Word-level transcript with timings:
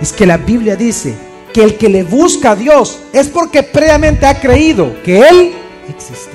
Es 0.00 0.12
que 0.12 0.26
la 0.26 0.36
Biblia 0.36 0.76
dice 0.76 1.14
que 1.54 1.62
el 1.62 1.76
que 1.76 1.88
le 1.88 2.02
busca 2.02 2.50
a 2.50 2.56
Dios 2.56 3.00
es 3.12 3.28
porque 3.28 3.62
previamente 3.62 4.26
ha 4.26 4.38
creído 4.38 5.02
que 5.02 5.20
Él 5.20 5.54
existe. 5.88 6.32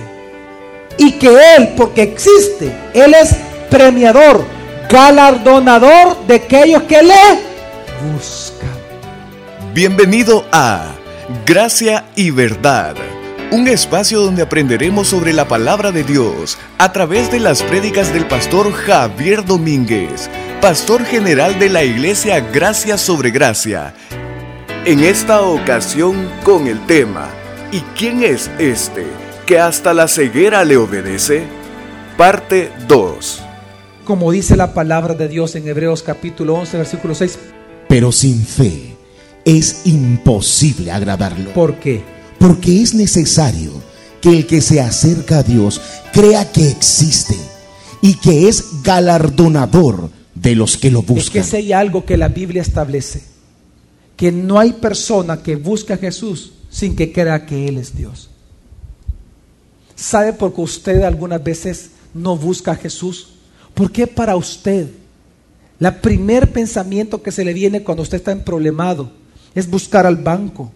Y 0.97 1.13
que 1.13 1.28
Él, 1.28 1.70
porque 1.78 2.02
existe, 2.02 2.71
Él 2.94 3.13
es 3.13 3.36
premiador, 3.70 4.44
galardonador 4.89 6.26
de 6.26 6.36
aquellos 6.36 6.84
que 6.84 7.04
le 7.04 7.13
buscan. 8.11 8.70
Bienvenido 9.73 10.43
a 10.52 10.96
Gracia 11.46 12.05
y 12.16 12.32
Verdad, 12.32 12.96
un 13.52 13.68
espacio 13.68 14.21
donde 14.21 14.41
aprenderemos 14.41 15.07
sobre 15.07 15.34
la 15.34 15.48
palabra 15.48 15.91
de 15.91 16.04
Dios 16.04 16.57
a 16.78 16.91
través 16.91 17.32
de 17.32 17.39
las 17.39 17.62
prédicas 17.62 18.12
del 18.12 18.25
pastor 18.25 18.73
Javier 18.73 19.46
Domínguez, 19.46 20.30
pastor 20.62 21.04
general 21.05 21.57
de 21.57 21.70
la 21.70 21.84
iglesia 21.84 22.39
Gracia 22.39 22.96
sobre 22.96 23.32
Gracia 23.32 23.95
en 24.85 24.99
esta 24.99 25.41
ocasión 25.41 26.30
con 26.44 26.68
el 26.68 26.85
tema 26.85 27.30
¿Y 27.72 27.80
quién 27.98 28.22
es 28.22 28.52
este 28.59 29.08
que 29.48 29.58
hasta 29.58 29.91
la 29.95 30.08
ceguera 30.08 30.63
le 30.63 30.77
obedece? 30.77 31.45
Parte 32.16 32.71
2. 32.88 33.41
Como 34.05 34.32
dice 34.32 34.55
la 34.55 34.76
palabra 34.76 35.16
de 35.16 35.27
Dios 35.27 35.55
en 35.55 35.68
Hebreos 35.68 36.04
capítulo 36.04 36.54
11, 36.55 36.77
versículo 36.77 37.16
6. 37.16 37.40
Pero 37.90 38.12
sin 38.12 38.46
fe 38.46 38.96
es 39.43 39.82
imposible 39.85 40.91
agradarlo. 40.91 41.54
¿Por 41.54 41.76
qué? 41.80 42.04
Porque 42.38 42.84
es 42.84 42.93
necesario 42.93 43.71
que 44.21 44.30
el 44.30 44.46
que 44.46 44.62
se 44.62 44.80
acerca 44.80 45.40
a 45.40 45.43
Dios 45.43 45.82
crea 46.13 46.52
que 46.52 46.70
existe 46.70 47.35
y 48.02 48.13
que 48.16 48.48
es 48.48 48.84
galardonador 48.84 50.20
de 50.35 50.55
los 50.55 50.77
que 50.77 50.91
lo 50.91 51.02
buscan. 51.02 51.20
Es 51.20 51.30
que 51.30 51.44
si 51.44 51.58
hay 51.58 51.73
algo 51.73 52.05
que 52.05 52.17
la 52.17 52.30
Biblia 52.30 52.62
establece 52.62 53.31
que 54.21 54.31
no 54.31 54.59
hay 54.59 54.73
persona 54.73 55.41
que 55.41 55.55
busque 55.55 55.93
a 55.93 55.98
Jesús 55.98 56.54
sin 56.70 56.96
que 56.96 57.12
crea 57.12 57.48
que 57.48 57.68
Él 57.68 57.79
es 57.79 57.98
Dios. 57.98 58.29
¿Sabe 59.96 60.32
por 60.34 60.54
qué 60.54 60.62
usted 60.62 61.02
algunas 61.02 61.43
veces 61.43 61.90
no 62.13 62.37
busca 62.37 62.74
a 62.74 62.76
Jesús? 62.76 63.29
Porque 63.74 64.06
para 64.06 64.35
usted 64.35 64.90
el 65.79 65.96
primer 65.96 66.52
pensamiento 66.52 67.24
que 67.24 67.31
se 67.31 67.44
le 67.44 67.52
viene 67.52 67.81
cuando 67.81 68.03
usted 68.03 68.18
está 68.18 68.31
en 68.31 68.44
problemado 68.44 69.12
es 69.56 69.68
buscar 69.68 70.06
al 70.06 70.18
banco, 70.18 70.72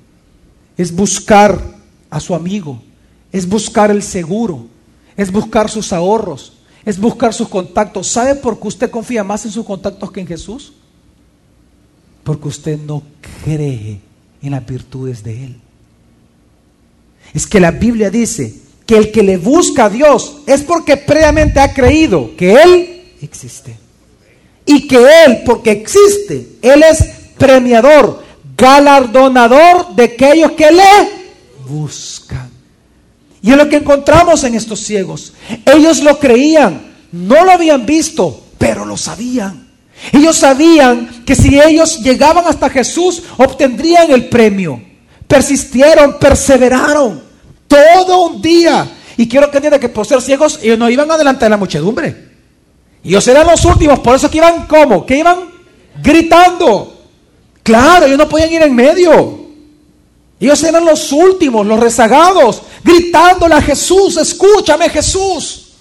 es 0.76 0.92
buscar 0.92 1.62
a 2.10 2.20
su 2.20 2.34
amigo, 2.34 2.82
es 3.32 3.48
buscar 3.48 3.92
el 3.92 4.02
seguro, 4.02 4.66
es 5.16 5.32
buscar 5.32 5.70
sus 5.70 5.94
ahorros, 5.94 6.54
es 6.86 7.00
buscar 7.00 7.34
sus 7.34 7.50
contactos. 7.50 8.08
¿Sabe 8.08 8.36
por 8.36 8.60
qué 8.60 8.68
usted 8.68 8.92
confía 8.92 9.24
más 9.24 9.46
en 9.46 9.52
sus 9.52 9.66
contactos 9.66 10.12
que 10.12 10.20
en 10.22 10.28
Jesús? 10.28 10.74
Porque 12.24 12.48
usted 12.48 12.80
no 12.80 13.02
cree 13.44 14.00
en 14.42 14.52
las 14.52 14.66
virtudes 14.66 15.24
de 15.24 15.46
Él. 15.46 15.56
Es 17.34 17.48
que 17.48 17.60
la 17.60 17.72
Biblia 17.72 18.10
dice 18.10 18.56
que 18.86 18.98
el 18.98 19.12
que 19.12 19.24
le 19.24 19.38
busca 19.38 19.86
a 19.86 19.90
Dios 19.90 20.38
es 20.46 20.62
porque 20.62 20.96
previamente 20.96 21.60
ha 21.60 21.74
creído 21.74 22.36
que 22.36 22.54
Él 22.54 23.04
existe. 23.22 23.78
Y 24.66 24.88
que 24.88 24.98
Él, 25.26 25.42
porque 25.46 25.72
existe, 25.72 26.58
Él 26.62 26.84
es 26.84 27.04
premiador, 27.38 28.24
galardonador 28.56 29.96
de 29.96 30.04
aquellos 30.04 30.52
que 30.52 30.72
le 30.72 31.10
buscan. 31.68 32.15
Y 33.46 33.52
es 33.52 33.58
lo 33.58 33.70
que 33.70 33.76
encontramos 33.76 34.44
en 34.44 34.56
estos 34.56 34.80
ciegos. 34.80 35.34
Ellos 35.66 36.02
lo 36.02 36.18
creían, 36.18 36.96
no 37.12 37.46
lo 37.46 37.52
habían 37.52 37.86
visto, 37.86 38.44
pero 38.58 38.86
lo 38.86 38.98
sabían. 38.98 39.68
Ellos 40.12 40.36
sabían 40.36 41.24
que 41.24 41.36
si 41.36 41.60
ellos 41.60 42.02
llegaban 42.02 42.46
hasta 42.48 42.72
Jesús, 42.72 43.22
obtendrían 43.38 44.10
el 44.10 44.30
premio. 44.30 44.82
Persistieron, 45.28 46.18
perseveraron 46.18 47.22
todo 47.68 48.30
un 48.30 48.42
día. 48.42 48.92
Y 49.16 49.30
quiero 49.30 49.52
que 49.52 49.58
entiendan 49.58 49.80
que 49.80 49.90
por 49.90 50.08
ser 50.08 50.24
ciegos, 50.24 50.60
ellos 50.64 50.80
no 50.80 50.90
iban 50.90 51.12
adelante 51.12 51.46
de 51.46 51.50
la 51.52 51.58
muchedumbre. 51.58 52.30
Ellos 53.04 53.28
eran 53.28 53.46
los 53.46 53.64
últimos, 53.64 54.00
por 54.00 54.16
eso 54.16 54.28
que 54.28 54.40
iban 54.40 54.66
como, 54.66 55.06
que 55.06 55.18
iban 55.18 55.38
gritando. 56.02 57.00
Claro, 57.62 58.08
ellos 58.08 58.18
no 58.18 58.28
podían 58.28 58.52
ir 58.52 58.64
en 58.64 58.74
medio. 58.74 59.35
Ellos 60.40 60.64
eran 60.64 60.86
los 60.86 61.12
últimos, 61.12 61.66
los 61.66 61.80
rezagados, 61.80 62.62
gritándole 62.84 63.56
a 63.56 63.62
Jesús, 63.62 64.18
escúchame 64.18 64.90
Jesús. 64.90 65.74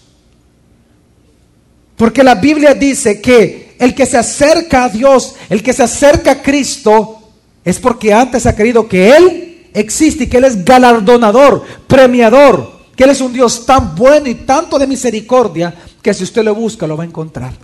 Porque 1.97 2.23
la 2.23 2.37
Biblia 2.37 2.75
dice 2.75 3.21
que 3.21 3.77
el 3.79 3.95
que 3.95 4.07
se 4.07 4.17
acerca 4.17 4.85
a 4.85 4.89
Dios, 4.89 5.35
el 5.49 5.63
que 5.63 5.73
se 5.73 5.83
acerca 5.83 6.33
a 6.33 6.43
Cristo, 6.43 7.19
es 7.65 7.79
porque 7.79 8.13
antes 8.13 8.47
ha 8.47 8.55
creído 8.55 8.89
que 8.89 9.17
Él 9.17 9.69
existe 9.73 10.25
y 10.25 10.27
que 10.29 10.39
Él 10.39 10.45
es 10.45 10.65
galardonador, 10.65 11.65
premiador, 11.87 12.73
que 12.95 13.05
Él 13.05 13.11
es 13.11 13.21
un 13.21 13.33
Dios 13.33 13.67
tan 13.67 13.95
bueno 13.95 14.29
y 14.29 14.35
tanto 14.37 14.79
de 14.79 14.87
misericordia 14.87 15.75
que 16.01 16.15
si 16.15 16.25
usted 16.25 16.45
lo 16.45 16.55
busca 16.55 16.87
lo 16.87 16.97
va 16.97 17.05
a 17.05 17.07
encontrar. 17.07 17.55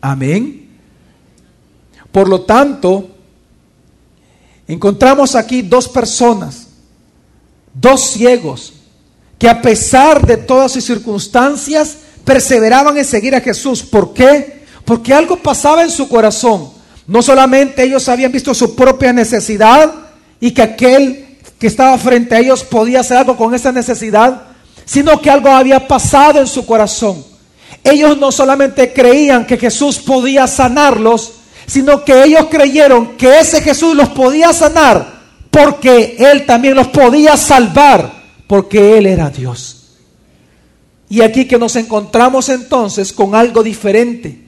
Amén. 0.00 0.68
Por 2.12 2.28
lo 2.28 2.42
tanto, 2.42 3.17
encontramos 4.68 5.34
aquí 5.34 5.62
dos 5.62 5.88
personas, 5.88 6.68
dos 7.74 8.12
ciegos, 8.12 8.74
que 9.38 9.48
a 9.48 9.60
pesar 9.60 10.24
de 10.26 10.36
todas 10.36 10.72
sus 10.72 10.84
circunstancias, 10.84 11.96
perseveraban 12.24 12.96
en 12.98 13.04
seguir 13.04 13.34
a 13.34 13.40
Jesús. 13.40 13.82
¿Por 13.82 14.12
qué? 14.12 14.64
Porque 14.84 15.14
algo 15.14 15.36
pasaba 15.36 15.82
en 15.82 15.90
su 15.90 16.08
corazón. 16.08 16.70
No 17.06 17.22
solamente 17.22 17.82
ellos 17.82 18.08
habían 18.08 18.30
visto 18.30 18.52
su 18.52 18.76
propia 18.76 19.12
necesidad 19.14 19.92
y 20.38 20.50
que 20.50 20.62
aquel 20.62 21.38
que 21.58 21.66
estaba 21.66 21.96
frente 21.96 22.34
a 22.34 22.40
ellos 22.40 22.64
podía 22.64 23.00
hacer 23.00 23.16
algo 23.16 23.36
con 23.36 23.54
esa 23.54 23.72
necesidad, 23.72 24.42
sino 24.84 25.20
que 25.20 25.30
algo 25.30 25.48
había 25.48 25.88
pasado 25.88 26.40
en 26.40 26.46
su 26.46 26.66
corazón. 26.66 27.24
Ellos 27.82 28.18
no 28.18 28.30
solamente 28.30 28.92
creían 28.92 29.46
que 29.46 29.56
Jesús 29.56 29.98
podía 29.98 30.46
sanarlos, 30.46 31.32
sino 31.68 32.02
que 32.02 32.24
ellos 32.24 32.46
creyeron 32.50 33.16
que 33.18 33.40
ese 33.40 33.60
Jesús 33.60 33.94
los 33.94 34.08
podía 34.08 34.54
sanar 34.54 35.18
porque 35.50 36.16
Él 36.18 36.46
también 36.46 36.74
los 36.74 36.88
podía 36.88 37.36
salvar, 37.36 38.10
porque 38.46 38.96
Él 38.96 39.06
era 39.06 39.28
Dios. 39.28 39.96
Y 41.10 41.20
aquí 41.20 41.46
que 41.46 41.58
nos 41.58 41.76
encontramos 41.76 42.48
entonces 42.48 43.12
con 43.12 43.34
algo 43.34 43.62
diferente. 43.62 44.46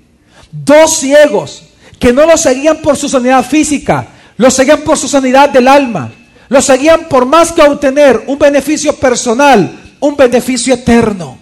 Dos 0.50 0.96
ciegos 0.96 1.64
que 1.98 2.12
no 2.12 2.24
lo 2.24 2.38
seguían 2.38 2.78
por 2.78 2.96
su 2.96 3.06
sanidad 3.06 3.44
física, 3.44 4.08
lo 4.38 4.50
seguían 4.50 4.80
por 4.80 4.96
su 4.96 5.06
sanidad 5.06 5.50
del 5.50 5.68
alma, 5.68 6.10
lo 6.48 6.62
seguían 6.62 7.06
por 7.06 7.26
más 7.26 7.52
que 7.52 7.62
obtener 7.62 8.24
un 8.28 8.38
beneficio 8.38 8.96
personal, 8.96 9.78
un 10.00 10.16
beneficio 10.16 10.72
eterno. 10.72 11.38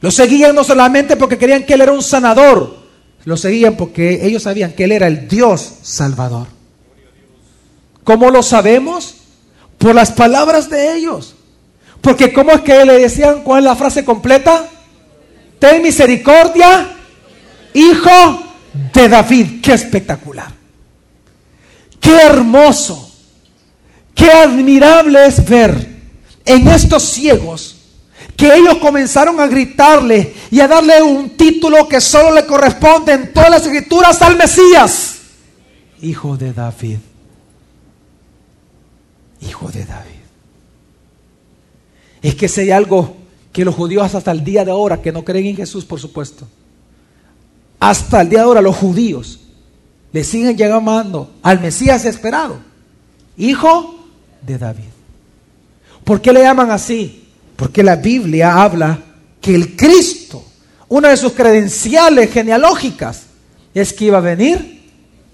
Lo 0.00 0.10
seguían 0.10 0.54
no 0.54 0.64
solamente 0.64 1.16
porque 1.16 1.36
querían 1.36 1.64
que 1.64 1.74
Él 1.74 1.82
era 1.82 1.92
un 1.92 2.02
sanador, 2.02 2.85
lo 3.26 3.36
seguían 3.36 3.76
porque 3.76 4.24
ellos 4.24 4.44
sabían 4.44 4.72
que 4.72 4.84
Él 4.84 4.92
era 4.92 5.08
el 5.08 5.26
Dios 5.26 5.78
salvador. 5.82 6.46
¿Cómo 8.04 8.30
lo 8.30 8.40
sabemos? 8.40 9.16
Por 9.78 9.96
las 9.96 10.12
palabras 10.12 10.70
de 10.70 10.94
ellos. 10.94 11.34
Porque 12.00 12.32
¿cómo 12.32 12.52
es 12.52 12.60
que 12.60 12.84
le 12.84 13.00
decían 13.00 13.42
cuál 13.42 13.58
es 13.58 13.64
la 13.64 13.74
frase 13.74 14.04
completa? 14.04 14.68
Ten 15.58 15.82
misericordia 15.82 16.88
hijo 17.74 18.42
de 18.94 19.08
David. 19.08 19.60
Qué 19.60 19.72
espectacular. 19.72 20.52
Qué 21.98 22.14
hermoso. 22.14 23.10
Qué 24.14 24.30
admirable 24.30 25.26
es 25.26 25.44
ver 25.44 25.96
en 26.44 26.68
estos 26.68 27.02
ciegos 27.02 27.75
que 28.36 28.54
ellos 28.54 28.76
comenzaron 28.76 29.40
a 29.40 29.46
gritarle 29.46 30.34
y 30.50 30.60
a 30.60 30.68
darle 30.68 31.02
un 31.02 31.30
título 31.30 31.88
que 31.88 32.00
solo 32.00 32.34
le 32.34 32.44
corresponde 32.44 33.12
en 33.12 33.32
todas 33.32 33.50
las 33.50 33.62
escrituras 33.62 34.20
al 34.20 34.36
Mesías. 34.36 35.16
Hijo 36.02 36.36
de 36.36 36.52
David. 36.52 36.98
Hijo 39.40 39.70
de 39.70 39.84
David. 39.84 40.10
Es 42.20 42.34
que 42.34 42.48
si 42.48 42.62
hay 42.62 42.70
algo 42.70 43.16
que 43.52 43.64
los 43.64 43.74
judíos 43.74 44.14
hasta 44.14 44.32
el 44.32 44.44
día 44.44 44.64
de 44.64 44.70
ahora, 44.70 45.00
que 45.00 45.12
no 45.12 45.24
creen 45.24 45.46
en 45.46 45.56
Jesús, 45.56 45.84
por 45.84 45.98
supuesto, 45.98 46.46
hasta 47.80 48.20
el 48.20 48.28
día 48.28 48.40
de 48.40 48.44
ahora 48.44 48.60
los 48.60 48.76
judíos 48.76 49.40
le 50.12 50.24
siguen 50.24 50.56
llamando 50.56 51.30
al 51.42 51.60
Mesías 51.60 52.04
esperado, 52.04 52.58
hijo 53.36 54.08
de 54.42 54.58
David. 54.58 54.84
¿Por 56.04 56.20
qué 56.20 56.32
le 56.32 56.42
llaman 56.42 56.70
así? 56.70 57.25
Porque 57.56 57.82
la 57.82 57.96
Biblia 57.96 58.62
habla 58.62 59.02
que 59.40 59.54
el 59.54 59.76
Cristo, 59.76 60.44
una 60.88 61.08
de 61.08 61.16
sus 61.16 61.32
credenciales 61.32 62.30
genealógicas, 62.30 63.22
es 63.74 63.92
que 63.92 64.06
iba 64.06 64.18
a 64.18 64.22
venir 64.22 64.82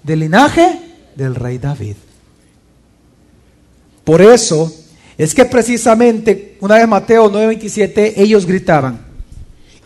del 0.01 0.19
linaje 0.19 0.79
del 1.15 1.35
rey 1.35 1.57
David. 1.57 1.95
Por 4.03 4.21
eso 4.21 4.73
es 5.17 5.33
que 5.33 5.45
precisamente, 5.45 6.57
una 6.59 6.75
vez 6.75 6.87
Mateo 6.87 7.31
9:27, 7.31 8.13
ellos 8.17 8.45
gritaban, 8.45 8.99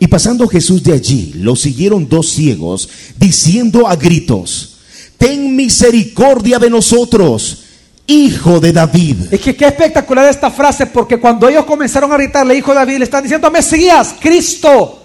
y 0.00 0.06
pasando 0.06 0.46
Jesús 0.46 0.82
de 0.82 0.92
allí, 0.92 1.32
lo 1.36 1.56
siguieron 1.56 2.08
dos 2.08 2.30
ciegos, 2.30 2.88
diciendo 3.16 3.88
a 3.88 3.96
gritos, 3.96 4.78
ten 5.16 5.56
misericordia 5.56 6.58
de 6.58 6.70
nosotros, 6.70 7.64
hijo 8.08 8.58
de 8.58 8.72
David. 8.72 9.32
Es 9.32 9.40
que 9.40 9.54
qué 9.54 9.66
espectacular 9.66 10.24
esta 10.24 10.50
frase, 10.50 10.86
porque 10.86 11.18
cuando 11.18 11.48
ellos 11.48 11.64
comenzaron 11.66 12.10
a 12.10 12.16
gritarle, 12.16 12.56
hijo 12.56 12.72
de 12.72 12.78
David, 12.78 12.98
le 12.98 13.04
están 13.04 13.22
diciendo 13.22 13.50
Mesías, 13.50 14.16
Cristo. 14.18 15.04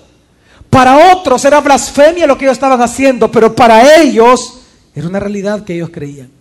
Para 0.69 1.13
otros 1.13 1.45
era 1.45 1.61
blasfemia 1.61 2.25
lo 2.25 2.38
que 2.38 2.45
ellos 2.45 2.55
estaban 2.55 2.81
haciendo, 2.81 3.29
pero 3.29 3.53
para 3.53 4.01
ellos 4.01 4.61
era 4.95 5.07
una 5.07 5.19
realidad 5.19 5.63
que 5.63 5.75
ellos 5.75 5.89
creían. 5.91 6.31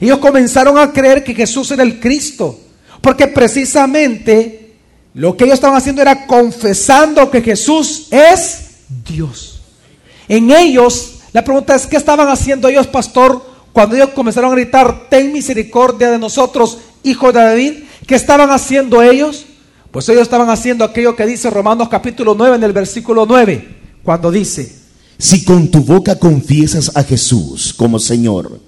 Ellos 0.00 0.18
comenzaron 0.18 0.76
a 0.78 0.92
creer 0.92 1.24
que 1.24 1.34
Jesús 1.34 1.70
era 1.70 1.82
el 1.82 2.00
Cristo, 2.00 2.58
porque 3.00 3.28
precisamente 3.28 4.76
lo 5.14 5.36
que 5.36 5.44
ellos 5.44 5.54
estaban 5.54 5.76
haciendo 5.76 6.02
era 6.02 6.26
confesando 6.26 7.30
que 7.30 7.40
Jesús 7.40 8.08
es 8.10 8.70
Dios. 9.06 9.60
En 10.28 10.50
ellos, 10.50 11.20
la 11.32 11.44
pregunta 11.44 11.74
es, 11.74 11.86
¿qué 11.86 11.96
estaban 11.96 12.28
haciendo 12.28 12.68
ellos, 12.68 12.86
pastor, 12.88 13.49
cuando 13.72 13.96
ellos 13.96 14.10
comenzaron 14.10 14.50
a 14.50 14.54
gritar, 14.54 15.08
ten 15.08 15.32
misericordia 15.32 16.10
de 16.10 16.18
nosotros, 16.18 16.78
hijo 17.02 17.32
de 17.32 17.40
David? 17.40 17.72
¿Qué 18.06 18.14
estaban 18.14 18.50
haciendo 18.50 19.02
ellos? 19.02 19.46
Pues 19.90 20.08
ellos 20.08 20.22
estaban 20.22 20.50
haciendo 20.50 20.84
aquello 20.84 21.16
que 21.16 21.26
dice 21.26 21.50
Romanos 21.50 21.88
capítulo 21.88 22.34
9 22.36 22.56
en 22.56 22.64
el 22.64 22.72
versículo 22.72 23.26
9, 23.26 23.68
cuando 24.04 24.30
dice, 24.30 24.72
Si 25.18 25.44
con 25.44 25.68
tu 25.70 25.80
boca 25.80 26.18
confiesas 26.18 26.92
a 26.94 27.02
Jesús 27.02 27.74
como 27.76 27.98
Señor 27.98 28.60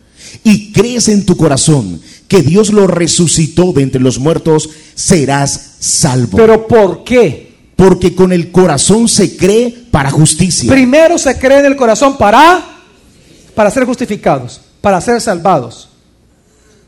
y 0.42 0.72
crees 0.72 1.08
en 1.08 1.24
tu 1.24 1.36
corazón 1.36 2.00
que 2.26 2.42
Dios 2.42 2.72
lo 2.72 2.86
resucitó 2.86 3.72
de 3.72 3.82
entre 3.82 4.00
los 4.00 4.18
muertos, 4.18 4.70
serás 4.94 5.76
salvo. 5.78 6.38
pero 6.38 6.66
¿por 6.66 7.04
qué? 7.04 7.52
Porque 7.76 8.14
con 8.14 8.32
el 8.32 8.50
corazón 8.50 9.08
se 9.08 9.36
cree 9.36 9.86
para 9.90 10.10
justicia. 10.10 10.72
Primero 10.72 11.18
se 11.18 11.38
cree 11.38 11.60
en 11.60 11.66
el 11.66 11.76
corazón 11.76 12.16
para, 12.16 12.64
para 13.54 13.70
ser 13.70 13.84
justificados, 13.84 14.60
para 14.82 15.00
ser 15.00 15.20
salvados. 15.22 15.88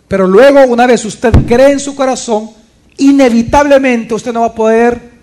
Pero 0.06 0.26
luego, 0.26 0.66
una 0.66 0.86
vez 0.86 1.04
usted 1.06 1.32
cree 1.46 1.72
en 1.72 1.80
su 1.80 1.94
corazón, 1.94 2.50
inevitablemente 2.98 4.12
usted 4.12 4.32
no 4.34 4.40
va 4.40 4.48
a 4.48 4.54
poder 4.54 5.14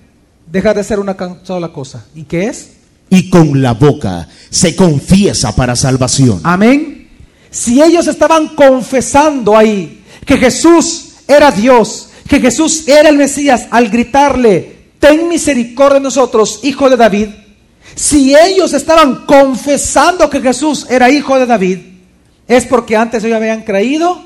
dejar 0.47 0.75
de 0.75 0.83
ser 0.83 0.99
una 0.99 1.15
sola 1.43 1.69
cosa. 1.69 2.05
¿Y 2.15 2.23
qué 2.23 2.47
es? 2.47 2.71
Y 3.09 3.29
con 3.29 3.61
la 3.61 3.73
boca 3.73 4.27
se 4.49 4.75
confiesa 4.75 5.55
para 5.55 5.75
salvación. 5.75 6.39
Amén. 6.43 7.09
Si 7.51 7.81
ellos 7.81 8.07
estaban 8.07 8.55
confesando 8.55 9.55
ahí 9.55 10.03
que 10.25 10.37
Jesús 10.37 11.09
era 11.27 11.51
Dios, 11.51 12.09
que 12.27 12.39
Jesús 12.39 12.87
era 12.87 13.09
el 13.09 13.17
Mesías, 13.17 13.67
al 13.69 13.89
gritarle, 13.89 14.77
ten 14.99 15.27
misericordia 15.27 15.99
de 15.99 16.03
nosotros, 16.05 16.61
hijo 16.63 16.89
de 16.89 16.95
David, 16.95 17.27
si 17.95 18.33
ellos 18.35 18.71
estaban 18.73 19.25
confesando 19.25 20.29
que 20.29 20.39
Jesús 20.39 20.87
era 20.89 21.09
hijo 21.09 21.37
de 21.37 21.45
David, 21.45 21.79
es 22.51 22.65
porque 22.65 22.95
antes 22.95 23.23
ellos 23.23 23.37
habían 23.37 23.63
creído 23.63 24.21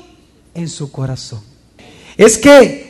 en 0.54 0.68
su 0.68 0.90
corazón. 0.90 1.40
Es 2.16 2.38
que 2.38 2.86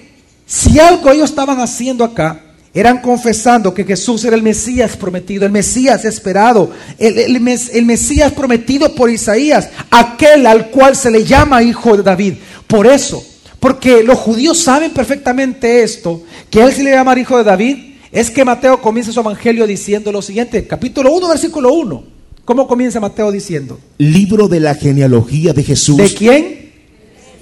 si 0.46 0.78
algo 0.78 1.10
ellos 1.10 1.30
estaban 1.30 1.60
haciendo 1.60 2.04
acá, 2.04 2.42
eran 2.72 3.00
confesando 3.00 3.72
que 3.72 3.84
Jesús 3.84 4.24
era 4.24 4.36
el 4.36 4.42
Mesías 4.42 4.96
prometido, 4.96 5.46
el 5.46 5.52
Mesías 5.52 6.04
esperado, 6.04 6.70
el, 6.98 7.18
el 7.18 7.40
mes- 7.40 7.70
el 7.74 7.86
Mesías 7.86 8.32
prometido 8.32 8.94
por 8.94 9.10
Isaías, 9.10 9.70
aquel 9.90 10.46
al 10.46 10.70
cual 10.70 10.94
se 10.94 11.10
le 11.10 11.24
llama 11.24 11.62
hijo 11.62 11.96
de 11.96 12.02
David. 12.02 12.34
Por 12.66 12.86
eso, 12.86 13.24
porque 13.60 14.02
los 14.02 14.18
judíos 14.18 14.58
saben 14.58 14.90
perfectamente 14.92 15.82
esto, 15.82 16.22
que 16.50 16.62
él 16.62 16.72
se 16.74 16.82
le 16.82 16.90
llama 16.90 17.18
hijo 17.18 17.38
de 17.38 17.44
David, 17.44 17.94
es 18.12 18.30
que 18.30 18.44
Mateo 18.44 18.80
comienza 18.80 19.10
su 19.10 19.20
evangelio 19.20 19.66
diciendo 19.66 20.12
lo 20.12 20.20
siguiente, 20.20 20.66
capítulo 20.66 21.12
1, 21.14 21.28
versículo 21.28 21.72
1. 21.72 22.15
¿Cómo 22.46 22.66
comienza 22.66 22.98
Mateo 22.98 23.30
diciendo? 23.30 23.78
Libro 23.98 24.48
de 24.48 24.60
la 24.60 24.74
genealogía 24.74 25.52
de 25.52 25.62
Jesús. 25.62 25.98
¿De 25.98 26.14
quién? 26.14 26.72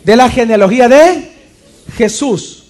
De 0.05 0.17
la 0.17 0.29
genealogía 0.29 0.89
de 0.89 1.31
Jesús. 1.97 2.65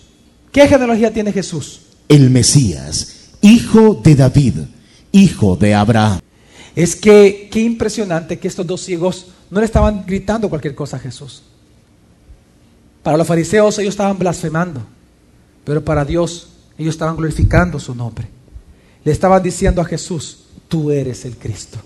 ¿Qué 0.52 0.68
genealogía 0.68 1.10
tiene 1.10 1.32
Jesús? 1.32 1.80
el 2.08 2.30
Mesías, 2.30 3.30
hijo 3.40 3.94
de 3.94 4.14
David, 4.14 4.54
hijo 5.12 5.56
de 5.56 5.74
Abraham. 5.74 6.20
Es 6.76 6.96
que 6.96 7.48
qué 7.50 7.60
impresionante 7.60 8.38
que 8.38 8.48
estos 8.48 8.66
dos 8.66 8.80
ciegos 8.80 9.26
no 9.50 9.60
le 9.60 9.66
estaban 9.66 10.04
gritando 10.06 10.48
cualquier 10.48 10.74
cosa 10.74 10.96
a 10.96 11.00
Jesús. 11.00 11.42
Para 13.02 13.16
los 13.16 13.26
fariseos 13.26 13.78
ellos 13.78 13.94
estaban 13.94 14.18
blasfemando, 14.18 14.80
pero 15.64 15.84
para 15.84 16.04
Dios 16.04 16.48
ellos 16.78 16.94
estaban 16.94 17.16
glorificando 17.16 17.78
su 17.78 17.94
nombre. 17.94 18.28
Le 19.04 19.12
estaban 19.12 19.42
diciendo 19.42 19.80
a 19.82 19.84
Jesús, 19.84 20.44
tú 20.68 20.90
eres 20.90 21.24
el 21.24 21.36
Cristo. 21.36 21.78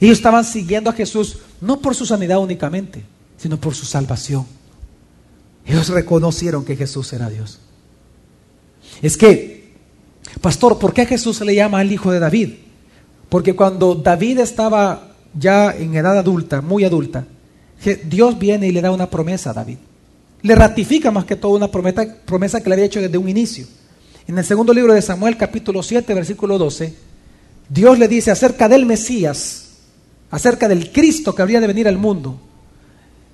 Ellos 0.00 0.18
estaban 0.18 0.44
siguiendo 0.44 0.90
a 0.90 0.92
Jesús 0.92 1.38
no 1.60 1.80
por 1.80 1.94
su 1.94 2.04
sanidad 2.04 2.38
únicamente, 2.38 3.04
sino 3.36 3.58
por 3.58 3.74
su 3.74 3.86
salvación. 3.86 4.46
Ellos 5.64 5.88
reconocieron 5.88 6.64
que 6.64 6.76
Jesús 6.76 7.12
era 7.12 7.28
Dios. 7.28 7.58
Es 9.02 9.16
que, 9.16 9.72
pastor, 10.40 10.78
¿por 10.78 10.92
qué 10.92 11.06
Jesús 11.06 11.36
se 11.36 11.44
le 11.44 11.54
llama 11.54 11.82
el 11.82 11.92
hijo 11.92 12.12
de 12.12 12.20
David? 12.20 12.54
Porque 13.28 13.56
cuando 13.56 13.94
David 13.94 14.38
estaba 14.38 15.08
ya 15.34 15.72
en 15.72 15.94
edad 15.94 16.18
adulta, 16.18 16.60
muy 16.60 16.84
adulta, 16.84 17.26
Dios 18.04 18.38
viene 18.38 18.68
y 18.68 18.72
le 18.72 18.80
da 18.80 18.90
una 18.90 19.10
promesa 19.10 19.50
a 19.50 19.54
David. 19.54 19.78
Le 20.42 20.54
ratifica 20.54 21.10
más 21.10 21.24
que 21.24 21.36
todo 21.36 21.56
una 21.56 21.70
promesa, 21.70 22.06
promesa 22.24 22.62
que 22.62 22.68
le 22.68 22.74
había 22.74 22.86
hecho 22.86 23.00
desde 23.00 23.18
un 23.18 23.28
inicio. 23.28 23.66
En 24.28 24.38
el 24.38 24.44
segundo 24.44 24.72
libro 24.72 24.92
de 24.92 25.02
Samuel, 25.02 25.36
capítulo 25.36 25.82
7, 25.82 26.14
versículo 26.14 26.58
12, 26.58 26.94
Dios 27.68 27.98
le 27.98 28.06
dice 28.06 28.30
acerca 28.30 28.68
del 28.68 28.86
Mesías, 28.86 29.65
acerca 30.30 30.68
del 30.68 30.90
Cristo 30.92 31.34
que 31.34 31.42
habría 31.42 31.60
de 31.60 31.66
venir 31.66 31.88
al 31.88 31.98
mundo. 31.98 32.40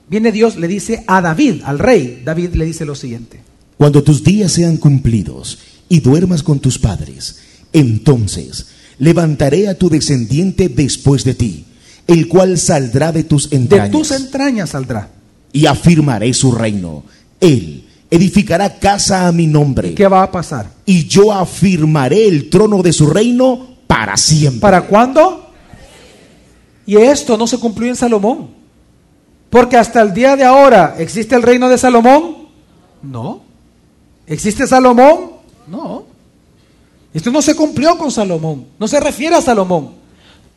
Viene 0.09 0.33
Dios, 0.33 0.57
le 0.57 0.69
dice 0.69 1.05
a 1.07 1.21
David, 1.21 1.63
al 1.65 1.79
rey, 1.79 2.23
David 2.25 2.55
le 2.55 2.65
dice 2.67 2.85
lo 2.85 2.95
siguiente. 2.95 3.41
Cuando 3.79 4.03
tus 4.03 4.23
días 4.23 4.53
sean 4.53 4.77
cumplidos 4.77 5.59
y 5.89 6.01
duermas 6.01 6.43
con 6.43 6.59
tus 6.61 6.79
padres, 6.79 7.39
entonces 7.73 8.67
levantaré 8.99 9.69
a 9.69 9.77
tu 9.79 9.89
descendiente 9.89 10.69
después 10.69 11.25
de 11.25 11.35
ti, 11.35 11.65
el 12.07 12.29
cual 12.29 12.59
saldrá 12.59 13.11
de 13.13 13.25
tus 13.25 13.51
De 13.51 13.57
entrañas, 13.57 13.91
tus 13.91 14.11
entrañas 14.11 14.71
saldrá. 14.71 15.09
y 15.53 15.67
afirmaré 15.67 16.33
su 16.35 16.53
reino. 16.53 17.05
Él 17.41 17.85
edificará 18.11 18.79
casa 18.79 19.27
a 19.27 19.33
mi 19.33 19.47
nombre, 19.47 19.95
¿Qué 19.95 20.07
va 20.07 20.23
a 20.23 20.31
pasar? 20.31 20.71
y 20.85 21.07
yo 21.07 21.33
afirmaré 21.33 22.29
el 22.29 22.51
trono 22.51 22.83
de 22.83 22.93
su 22.93 23.07
reino 23.07 23.77
para 23.87 24.17
siempre. 24.17 24.61
¿Para 24.61 24.83
cuándo? 24.87 25.42
Y 26.87 26.97
esto 26.97 27.37
no 27.37 27.47
se 27.47 27.59
cumplió 27.59 27.89
en 27.89 27.97
Salomón. 27.97 28.51
Porque 29.51 29.77
hasta 29.77 30.01
el 30.01 30.15
día 30.15 30.35
de 30.37 30.45
ahora, 30.45 30.97
¿existe 30.99 31.35
el 31.35 31.43
reino 31.43 31.69
de 31.69 31.79
Salomón? 31.79 32.49
No. 33.03 33.43
¿Existe 34.27 34.67
Salomón? 34.67 35.33
No. 35.67 36.05
Esto 37.13 37.31
no 37.31 37.43
se 37.43 37.55
cumplió 37.55 37.97
con 37.99 38.11
Salomón. 38.11 38.67
No 38.79 38.89
se 38.89 38.99
refiere 38.99 39.37
a 39.37 39.43
Salomón. 39.43 39.91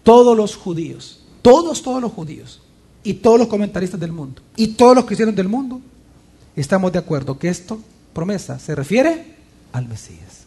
Todos 0.03 0.38
los 0.38 0.55
judíos, 0.55 1.20
todos, 1.41 1.82
todos 1.82 2.01
los 2.01 2.12
judíos, 2.12 2.62
y 3.03 3.13
todos 3.13 3.39
los 3.39 3.48
comentaristas 3.48 4.00
del 4.00 4.12
mundo, 4.12 4.41
y 4.55 4.70
todos 4.70 4.96
los 4.96 5.05
cristianos 5.05 5.36
del 5.36 5.48
mundo, 5.48 5.79
estamos 6.55 6.91
de 6.91 7.00
acuerdo 7.00 7.38
que 7.38 7.50
esto, 7.50 7.79
promesa, 8.13 8.60
se 8.60 8.75
refiere 8.75 9.36
al 9.72 9.88
Mesías. 9.88 10.46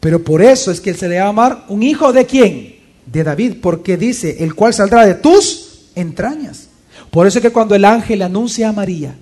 Pero 0.00 0.22
por 0.22 0.42
eso 0.42 0.70
es 0.70 0.80
que 0.80 0.94
se 0.94 1.08
le 1.08 1.18
va 1.18 1.24
a 1.24 1.26
llamar 1.26 1.64
un 1.68 1.82
hijo 1.82 2.12
de 2.12 2.26
quién? 2.26 2.73
De 3.06 3.22
David, 3.22 3.56
porque 3.60 3.96
dice, 3.96 4.42
el 4.44 4.54
cual 4.54 4.74
saldrá 4.74 5.06
de 5.06 5.14
tus 5.14 5.88
entrañas. 5.94 6.68
Por 7.10 7.26
eso 7.26 7.38
es 7.38 7.42
que 7.42 7.52
cuando 7.52 7.74
el 7.74 7.84
ángel 7.84 8.22
anuncia 8.22 8.68
a 8.68 8.72
María 8.72 9.16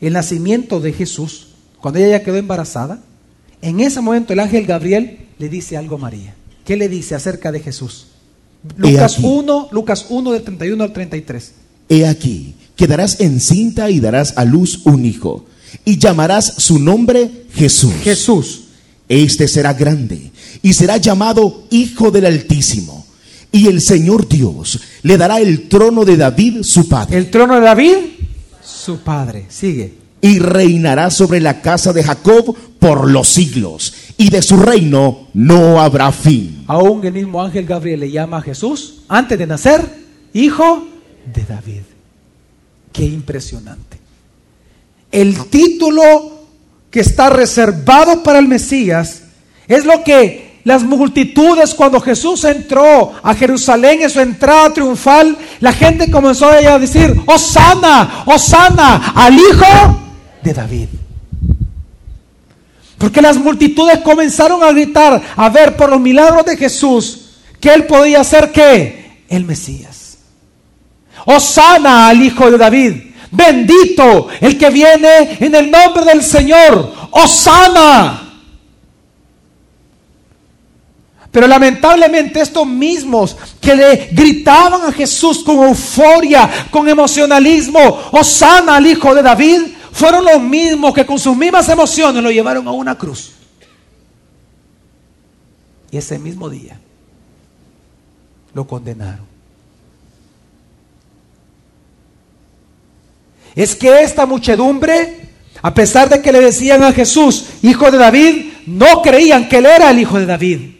el 0.00 0.12
nacimiento 0.12 0.80
de 0.80 0.92
Jesús, 0.92 1.48
cuando 1.80 1.98
ella 1.98 2.18
ya 2.18 2.22
quedó 2.22 2.36
embarazada, 2.36 3.00
en 3.62 3.80
ese 3.80 4.00
momento 4.00 4.32
el 4.32 4.40
ángel 4.40 4.66
Gabriel 4.66 5.26
le 5.38 5.48
dice 5.48 5.76
algo 5.76 5.96
a 5.96 6.00
María. 6.00 6.34
¿Qué 6.64 6.76
le 6.76 6.88
dice 6.88 7.14
acerca 7.14 7.52
de 7.52 7.60
Jesús? 7.60 8.08
Lucas 8.76 9.14
aquí. 9.14 9.22
1, 9.24 9.68
Lucas 9.72 10.06
1 10.08 10.32
del 10.32 10.42
31 10.42 10.84
al 10.84 10.92
33. 10.92 11.52
He 11.88 12.06
aquí, 12.06 12.54
quedarás 12.74 13.20
encinta 13.20 13.90
y 13.90 14.00
darás 14.00 14.36
a 14.36 14.44
luz 14.44 14.82
un 14.84 15.04
hijo, 15.04 15.46
y 15.84 15.98
llamarás 15.98 16.54
su 16.58 16.78
nombre 16.78 17.30
Jesús. 17.52 17.94
Jesús. 18.02 18.62
Este 19.08 19.46
será 19.46 19.72
grande 19.72 20.32
y 20.62 20.72
será 20.72 20.96
llamado 20.96 21.64
Hijo 21.70 22.10
del 22.10 22.26
Altísimo. 22.26 23.05
Y 23.52 23.68
el 23.68 23.80
Señor 23.80 24.28
Dios 24.28 24.80
le 25.02 25.16
dará 25.16 25.40
el 25.40 25.68
trono 25.68 26.04
de 26.04 26.16
David 26.16 26.62
su 26.62 26.88
padre. 26.88 27.16
El 27.16 27.30
trono 27.30 27.54
de 27.54 27.60
David, 27.60 27.94
su 28.62 28.98
padre. 29.00 29.46
Sigue. 29.48 29.94
Y 30.20 30.38
reinará 30.38 31.10
sobre 31.10 31.40
la 31.40 31.60
casa 31.60 31.92
de 31.92 32.02
Jacob 32.02 32.56
por 32.78 33.10
los 33.10 33.28
siglos. 33.28 33.94
Y 34.16 34.30
de 34.30 34.42
su 34.42 34.56
reino 34.56 35.28
no 35.34 35.80
habrá 35.80 36.10
fin. 36.12 36.64
Aún 36.66 37.04
el 37.04 37.12
mismo 37.12 37.42
ángel 37.42 37.66
Gabriel 37.66 38.00
le 38.00 38.10
llama 38.10 38.38
a 38.38 38.42
Jesús, 38.42 39.02
antes 39.08 39.38
de 39.38 39.46
nacer, 39.46 39.82
hijo 40.32 40.86
de 41.32 41.44
David. 41.44 41.82
Qué 42.92 43.04
impresionante. 43.04 43.98
El 45.12 45.46
título 45.46 46.46
que 46.90 47.00
está 47.00 47.30
reservado 47.30 48.22
para 48.22 48.38
el 48.38 48.48
Mesías 48.48 49.22
es 49.68 49.84
lo 49.84 50.02
que 50.02 50.45
las 50.66 50.82
multitudes 50.82 51.72
cuando 51.74 52.00
Jesús 52.00 52.42
entró 52.42 53.12
a 53.22 53.34
Jerusalén 53.36 54.02
en 54.02 54.10
su 54.10 54.18
entrada 54.18 54.74
triunfal, 54.74 55.38
la 55.60 55.72
gente 55.72 56.10
comenzó 56.10 56.48
a 56.48 56.76
decir, 56.80 57.14
Osana, 57.24 58.24
Osana, 58.26 59.12
al 59.14 59.36
hijo 59.36 60.00
de 60.42 60.52
David. 60.52 60.88
Porque 62.98 63.22
las 63.22 63.36
multitudes 63.36 64.00
comenzaron 64.00 64.60
a 64.64 64.72
gritar, 64.72 65.22
a 65.36 65.48
ver 65.50 65.76
por 65.76 65.88
los 65.88 66.00
milagros 66.00 66.44
de 66.44 66.56
Jesús, 66.56 67.36
que 67.60 67.72
él 67.72 67.86
podía 67.86 68.24
ser 68.24 68.50
qué? 68.50 69.22
El 69.28 69.44
Mesías. 69.44 70.18
Osana 71.26 72.08
al 72.08 72.20
hijo 72.20 72.50
de 72.50 72.58
David. 72.58 72.92
Bendito 73.30 74.26
el 74.40 74.58
que 74.58 74.70
viene 74.70 75.36
en 75.38 75.54
el 75.54 75.70
nombre 75.70 76.04
del 76.06 76.24
Señor. 76.24 76.92
Osana. 77.12 78.25
Pero 81.30 81.46
lamentablemente 81.46 82.40
estos 82.40 82.66
mismos 82.66 83.36
que 83.60 83.74
le 83.74 84.08
gritaban 84.12 84.82
a 84.82 84.92
Jesús 84.92 85.42
con 85.44 85.66
euforia, 85.66 86.68
con 86.70 86.88
emocionalismo, 86.88 87.80
Osana 88.12 88.76
al 88.76 88.86
hijo 88.86 89.14
de 89.14 89.22
David, 89.22 89.60
fueron 89.92 90.24
los 90.24 90.40
mismos 90.40 90.94
que 90.94 91.06
con 91.06 91.18
sus 91.18 91.36
mismas 91.36 91.68
emociones 91.68 92.22
lo 92.22 92.30
llevaron 92.30 92.66
a 92.68 92.72
una 92.72 92.96
cruz. 92.96 93.32
Y 95.90 95.96
ese 95.96 96.18
mismo 96.18 96.48
día 96.50 96.78
lo 98.52 98.66
condenaron. 98.66 99.26
Es 103.54 103.74
que 103.74 104.02
esta 104.02 104.26
muchedumbre, 104.26 105.30
a 105.62 105.72
pesar 105.72 106.10
de 106.10 106.20
que 106.20 106.30
le 106.30 106.40
decían 106.40 106.82
a 106.82 106.92
Jesús, 106.92 107.46
hijo 107.62 107.90
de 107.90 107.96
David, 107.96 108.52
no 108.66 109.00
creían 109.00 109.48
que 109.48 109.58
él 109.58 109.66
era 109.66 109.90
el 109.90 109.98
hijo 109.98 110.18
de 110.18 110.26
David. 110.26 110.75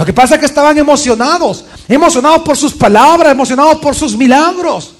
Lo 0.00 0.06
que 0.06 0.14
pasa 0.14 0.36
es 0.36 0.40
que 0.40 0.46
estaban 0.46 0.78
emocionados, 0.78 1.62
emocionados 1.86 2.40
por 2.40 2.56
sus 2.56 2.72
palabras, 2.72 3.32
emocionados 3.32 3.80
por 3.80 3.94
sus 3.94 4.16
milagros. 4.16 4.94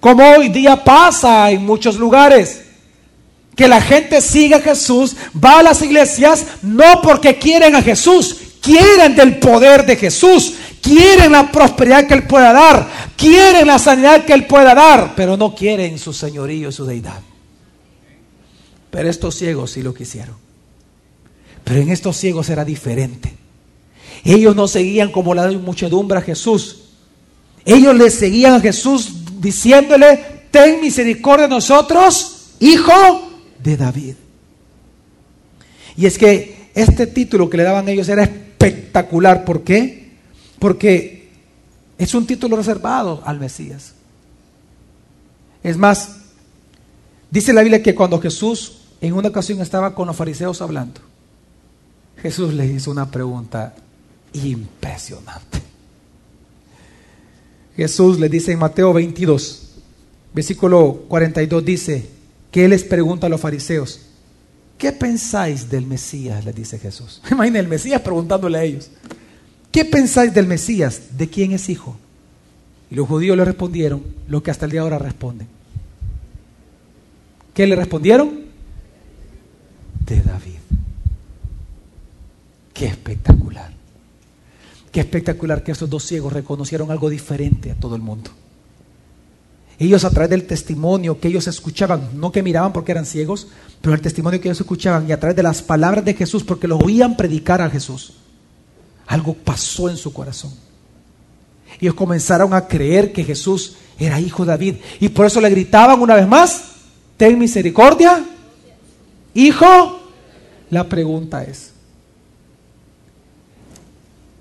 Como 0.00 0.26
hoy 0.26 0.48
día 0.48 0.82
pasa 0.82 1.50
en 1.50 1.66
muchos 1.66 1.96
lugares. 1.96 2.62
Que 3.54 3.68
la 3.68 3.82
gente 3.82 4.22
sigue 4.22 4.54
a 4.54 4.60
Jesús, 4.60 5.14
va 5.36 5.58
a 5.58 5.62
las 5.62 5.82
iglesias, 5.82 6.46
no 6.62 7.02
porque 7.02 7.36
quieren 7.38 7.76
a 7.76 7.82
Jesús, 7.82 8.38
quieren 8.62 9.14
del 9.14 9.38
poder 9.38 9.84
de 9.84 9.96
Jesús, 9.96 10.54
quieren 10.80 11.32
la 11.32 11.52
prosperidad 11.52 12.06
que 12.06 12.14
Él 12.14 12.26
pueda 12.26 12.54
dar, 12.54 12.88
quieren 13.14 13.66
la 13.66 13.78
sanidad 13.78 14.24
que 14.24 14.32
Él 14.32 14.46
pueda 14.46 14.74
dar, 14.74 15.12
pero 15.14 15.36
no 15.36 15.54
quieren 15.54 15.98
su 15.98 16.14
señorío 16.14 16.70
y 16.70 16.72
su 16.72 16.86
deidad. 16.86 17.20
Pero 18.90 19.10
estos 19.10 19.34
ciegos 19.34 19.72
sí 19.72 19.82
lo 19.82 19.92
quisieron. 19.92 20.36
Pero 21.64 21.82
en 21.82 21.90
estos 21.90 22.16
ciegos 22.16 22.48
era 22.48 22.64
diferente. 22.64 23.41
Ellos 24.24 24.54
no 24.54 24.68
seguían 24.68 25.10
como 25.10 25.34
la 25.34 25.50
muchedumbre 25.52 26.18
a 26.18 26.22
Jesús. 26.22 26.84
Ellos 27.64 27.94
le 27.96 28.10
seguían 28.10 28.54
a 28.54 28.60
Jesús 28.60 29.40
diciéndole, 29.40 30.46
ten 30.50 30.80
misericordia 30.80 31.46
de 31.46 31.54
nosotros, 31.54 32.52
hijo 32.60 32.92
de 33.62 33.76
David. 33.76 34.14
Y 35.96 36.06
es 36.06 36.18
que 36.18 36.70
este 36.74 37.06
título 37.06 37.50
que 37.50 37.56
le 37.56 37.64
daban 37.64 37.88
ellos 37.88 38.08
era 38.08 38.22
espectacular. 38.22 39.44
¿Por 39.44 39.62
qué? 39.62 40.12
Porque 40.58 41.28
es 41.98 42.14
un 42.14 42.26
título 42.26 42.56
reservado 42.56 43.22
al 43.24 43.38
Mesías. 43.38 43.94
Es 45.62 45.76
más, 45.76 46.16
dice 47.30 47.52
la 47.52 47.62
Biblia 47.62 47.82
que 47.82 47.94
cuando 47.94 48.20
Jesús 48.20 48.78
en 49.00 49.14
una 49.14 49.28
ocasión 49.28 49.60
estaba 49.60 49.94
con 49.94 50.06
los 50.06 50.16
fariseos 50.16 50.62
hablando, 50.62 51.00
Jesús 52.16 52.54
les 52.54 52.70
hizo 52.70 52.90
una 52.90 53.10
pregunta 53.10 53.74
impresionante. 54.32 55.60
Jesús 57.76 58.18
le 58.20 58.28
dice 58.28 58.52
en 58.52 58.58
Mateo 58.58 58.92
22, 58.92 59.70
versículo 60.34 61.04
42, 61.08 61.64
dice 61.64 62.06
que 62.50 62.64
Él 62.64 62.70
les 62.70 62.84
pregunta 62.84 63.26
a 63.26 63.30
los 63.30 63.40
fariseos, 63.40 64.00
¿qué 64.76 64.92
pensáis 64.92 65.70
del 65.70 65.86
Mesías? 65.86 66.44
Le 66.44 66.52
dice 66.52 66.78
Jesús. 66.78 67.22
Imaginen 67.30 67.64
el 67.64 67.68
Mesías 67.68 68.00
preguntándole 68.02 68.58
a 68.58 68.64
ellos, 68.64 68.90
¿qué 69.70 69.84
pensáis 69.84 70.34
del 70.34 70.46
Mesías? 70.46 71.16
¿De 71.16 71.28
quién 71.28 71.52
es 71.52 71.68
hijo? 71.68 71.96
Y 72.90 72.94
los 72.94 73.08
judíos 73.08 73.36
le 73.36 73.44
respondieron 73.44 74.02
lo 74.28 74.42
que 74.42 74.50
hasta 74.50 74.66
el 74.66 74.72
día 74.72 74.80
de 74.80 74.84
ahora 74.84 74.98
responden. 74.98 75.48
¿Qué 77.54 77.66
le 77.66 77.76
respondieron? 77.76 78.42
De 80.06 80.20
David. 80.20 80.52
Qué 82.74 82.86
espectacular. 82.86 83.81
Qué 84.92 85.00
espectacular 85.00 85.64
que 85.64 85.72
estos 85.72 85.88
dos 85.88 86.04
ciegos 86.04 86.32
reconocieron 86.32 86.90
algo 86.90 87.08
diferente 87.08 87.70
a 87.70 87.74
todo 87.74 87.96
el 87.96 88.02
mundo. 88.02 88.30
Ellos 89.78 90.04
a 90.04 90.10
través 90.10 90.30
del 90.30 90.46
testimonio 90.46 91.18
que 91.18 91.28
ellos 91.28 91.48
escuchaban, 91.48 92.10
no 92.14 92.30
que 92.30 92.42
miraban 92.42 92.72
porque 92.72 92.92
eran 92.92 93.06
ciegos, 93.06 93.48
pero 93.80 93.94
el 93.94 94.02
testimonio 94.02 94.40
que 94.40 94.48
ellos 94.48 94.60
escuchaban 94.60 95.08
y 95.08 95.12
a 95.12 95.18
través 95.18 95.34
de 95.34 95.42
las 95.42 95.62
palabras 95.62 96.04
de 96.04 96.14
Jesús, 96.14 96.44
porque 96.44 96.68
lo 96.68 96.76
oían 96.76 97.16
predicar 97.16 97.62
a 97.62 97.70
Jesús, 97.70 98.12
algo 99.06 99.34
pasó 99.34 99.88
en 99.88 99.96
su 99.96 100.12
corazón. 100.12 100.52
Ellos 101.80 101.94
comenzaron 101.94 102.52
a 102.52 102.68
creer 102.68 103.12
que 103.12 103.24
Jesús 103.24 103.76
era 103.98 104.20
hijo 104.20 104.44
de 104.44 104.50
David 104.50 104.74
y 105.00 105.08
por 105.08 105.26
eso 105.26 105.40
le 105.40 105.50
gritaban 105.50 106.00
una 106.00 106.14
vez 106.14 106.28
más, 106.28 106.64
ten 107.16 107.38
misericordia, 107.38 108.24
hijo. 109.34 110.00
La 110.70 110.88
pregunta 110.88 111.42
es, 111.44 111.71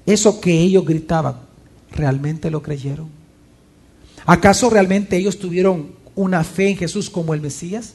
eso 0.05 0.41
que 0.41 0.59
ellos 0.59 0.85
gritaban, 0.85 1.35
¿realmente 1.91 2.49
lo 2.49 2.61
creyeron? 2.61 3.09
¿Acaso 4.25 4.69
realmente 4.69 5.17
ellos 5.17 5.39
tuvieron 5.39 5.91
una 6.15 6.43
fe 6.43 6.69
en 6.69 6.77
Jesús 6.77 7.09
como 7.09 7.33
el 7.33 7.41
Mesías? 7.41 7.93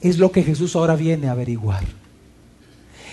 Es 0.00 0.18
lo 0.18 0.32
que 0.32 0.42
Jesús 0.42 0.76
ahora 0.76 0.96
viene 0.96 1.28
a 1.28 1.32
averiguar. 1.32 1.84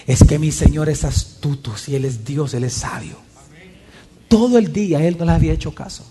Es 0.05 0.23
que 0.23 0.39
mi 0.39 0.51
Señor 0.51 0.89
es 0.89 1.03
astuto, 1.03 1.75
si 1.75 1.95
Él 1.95 2.05
es 2.05 2.23
Dios, 2.23 2.53
Él 2.53 2.63
es 2.63 2.73
sabio. 2.73 3.17
Todo 4.27 4.57
el 4.57 4.71
día 4.71 5.05
Él 5.05 5.17
no 5.19 5.25
les 5.25 5.35
había 5.35 5.53
hecho 5.53 5.73
caso. 5.73 6.05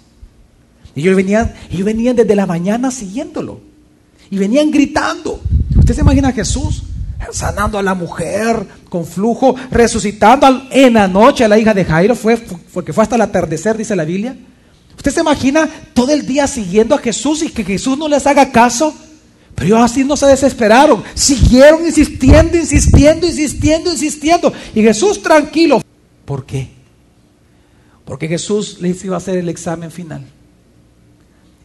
Y 0.94 1.00
ellos 1.00 1.16
venían, 1.16 1.54
ellos 1.70 1.84
venían 1.84 2.16
desde 2.16 2.34
la 2.34 2.46
mañana 2.46 2.90
siguiéndolo. 2.90 3.60
Y 4.30 4.38
venían 4.38 4.70
gritando. 4.70 5.40
¿Usted 5.76 5.94
se 5.94 6.00
imagina 6.00 6.28
a 6.28 6.32
Jesús 6.32 6.82
sanando 7.32 7.78
a 7.78 7.82
la 7.82 7.94
mujer 7.94 8.66
con 8.88 9.04
flujo, 9.04 9.54
resucitando 9.70 10.66
en 10.70 10.94
la 10.94 11.08
noche 11.08 11.44
a 11.44 11.48
la 11.48 11.58
hija 11.58 11.74
de 11.74 11.84
Jairo, 11.84 12.14
fue 12.14 12.36
porque 12.36 12.92
fue 12.92 13.02
hasta 13.02 13.16
el 13.16 13.22
atardecer, 13.22 13.76
dice 13.76 13.96
la 13.96 14.04
Biblia. 14.04 14.36
¿Usted 14.96 15.12
se 15.12 15.20
imagina 15.20 15.68
todo 15.94 16.12
el 16.12 16.26
día 16.26 16.46
siguiendo 16.46 16.94
a 16.94 16.98
Jesús 16.98 17.42
y 17.42 17.50
que 17.50 17.64
Jesús 17.64 17.98
no 17.98 18.08
les 18.08 18.26
haga 18.26 18.50
caso? 18.50 18.94
Pero 19.54 19.66
ellos 19.66 19.90
así 19.90 20.04
no 20.04 20.16
se 20.16 20.26
desesperaron, 20.26 21.02
siguieron 21.14 21.84
insistiendo, 21.86 22.56
insistiendo, 22.56 23.26
insistiendo, 23.26 23.90
insistiendo. 23.90 24.52
Y 24.74 24.82
Jesús 24.82 25.22
tranquilo. 25.22 25.80
¿Por 26.24 26.44
qué? 26.44 26.68
Porque 28.04 28.28
Jesús 28.28 28.78
les 28.80 29.02
iba 29.04 29.14
a 29.14 29.18
hacer 29.18 29.36
el 29.38 29.48
examen 29.48 29.90
final. 29.90 30.24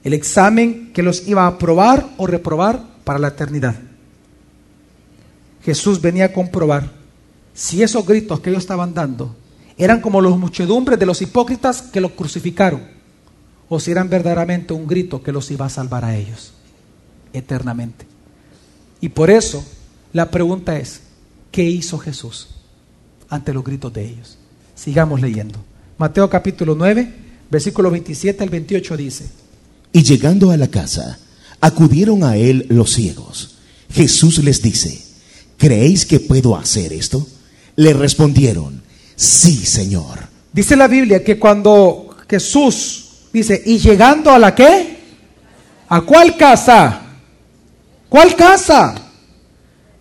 El 0.04 0.14
examen 0.14 0.92
que 0.94 1.04
los 1.04 1.28
iba 1.28 1.44
a 1.44 1.48
aprobar 1.48 2.08
o 2.18 2.28
reprobar 2.28 2.82
para 3.04 3.20
la 3.20 3.30
eternidad. 3.30 3.76
Jesús 5.64 6.02
venía 6.02 6.26
a 6.26 6.34
comprobar 6.34 6.92
si 7.54 7.84
esos 7.84 8.06
gritos 8.06 8.40
que 8.40 8.50
ellos 8.50 8.64
estaban 8.64 8.94
dando 8.94 9.36
eran 9.78 10.02
como 10.02 10.22
los 10.22 10.38
muchedumbres 10.38 11.00
de 11.00 11.06
los 11.06 11.22
hipócritas 11.22 11.82
que 11.82 12.02
los 12.02 12.12
crucificaron, 12.12 12.82
o 13.70 13.80
si 13.80 13.92
eran 13.92 14.10
verdaderamente 14.10 14.74
un 14.74 14.86
grito 14.86 15.24
que 15.24 15.32
los 15.32 15.50
iba 15.50 15.66
a 15.66 15.70
salvar 15.70 16.06
a 16.06 16.16
ellos 16.16 16.54
eternamente. 17.34 18.06
Y 19.00 19.10
por 19.10 19.30
eso 19.30 19.64
la 20.14 20.30
pregunta 20.30 20.78
es, 20.78 21.02
¿qué 21.52 21.64
hizo 21.64 21.98
Jesús 21.98 22.50
ante 23.30 23.54
los 23.54 23.64
gritos 23.64 23.92
de 23.94 24.06
ellos? 24.06 24.38
Sigamos 24.76 25.22
leyendo. 25.22 25.60
Mateo 25.98 26.30
capítulo 26.30 26.76
9, 26.76 27.14
versículo 27.50 27.90
27 27.92 28.44
al 28.44 28.50
28 28.50 28.98
dice, 28.98 29.30
Y 29.94 30.04
llegando 30.04 30.52
a 30.52 30.58
la 30.58 30.68
casa, 30.68 31.20
acudieron 31.60 32.24
a 32.24 32.36
él 32.36 32.66
los 32.70 32.92
ciegos. 32.94 33.58
Jesús 33.90 34.44
les 34.44 34.62
dice, 34.62 35.11
¿creéis 35.62 36.08
que 36.08 36.20
puedo 36.20 36.58
hacer 36.58 36.92
esto? 36.92 37.24
Le 37.76 37.94
respondieron, 37.94 38.82
sí, 39.16 39.64
Señor. 39.64 40.18
Dice 40.52 40.76
la 40.76 40.88
Biblia 40.88 41.24
que 41.24 41.38
cuando 41.38 42.18
Jesús 42.28 43.28
dice, 43.32 43.62
y 43.64 43.78
llegando 43.78 44.32
a 44.32 44.40
la 44.40 44.56
qué? 44.56 44.98
¿A 45.88 46.02
cuál 46.02 46.36
casa? 46.36 47.02
¿Cuál 48.10 48.36
casa? 48.36 48.96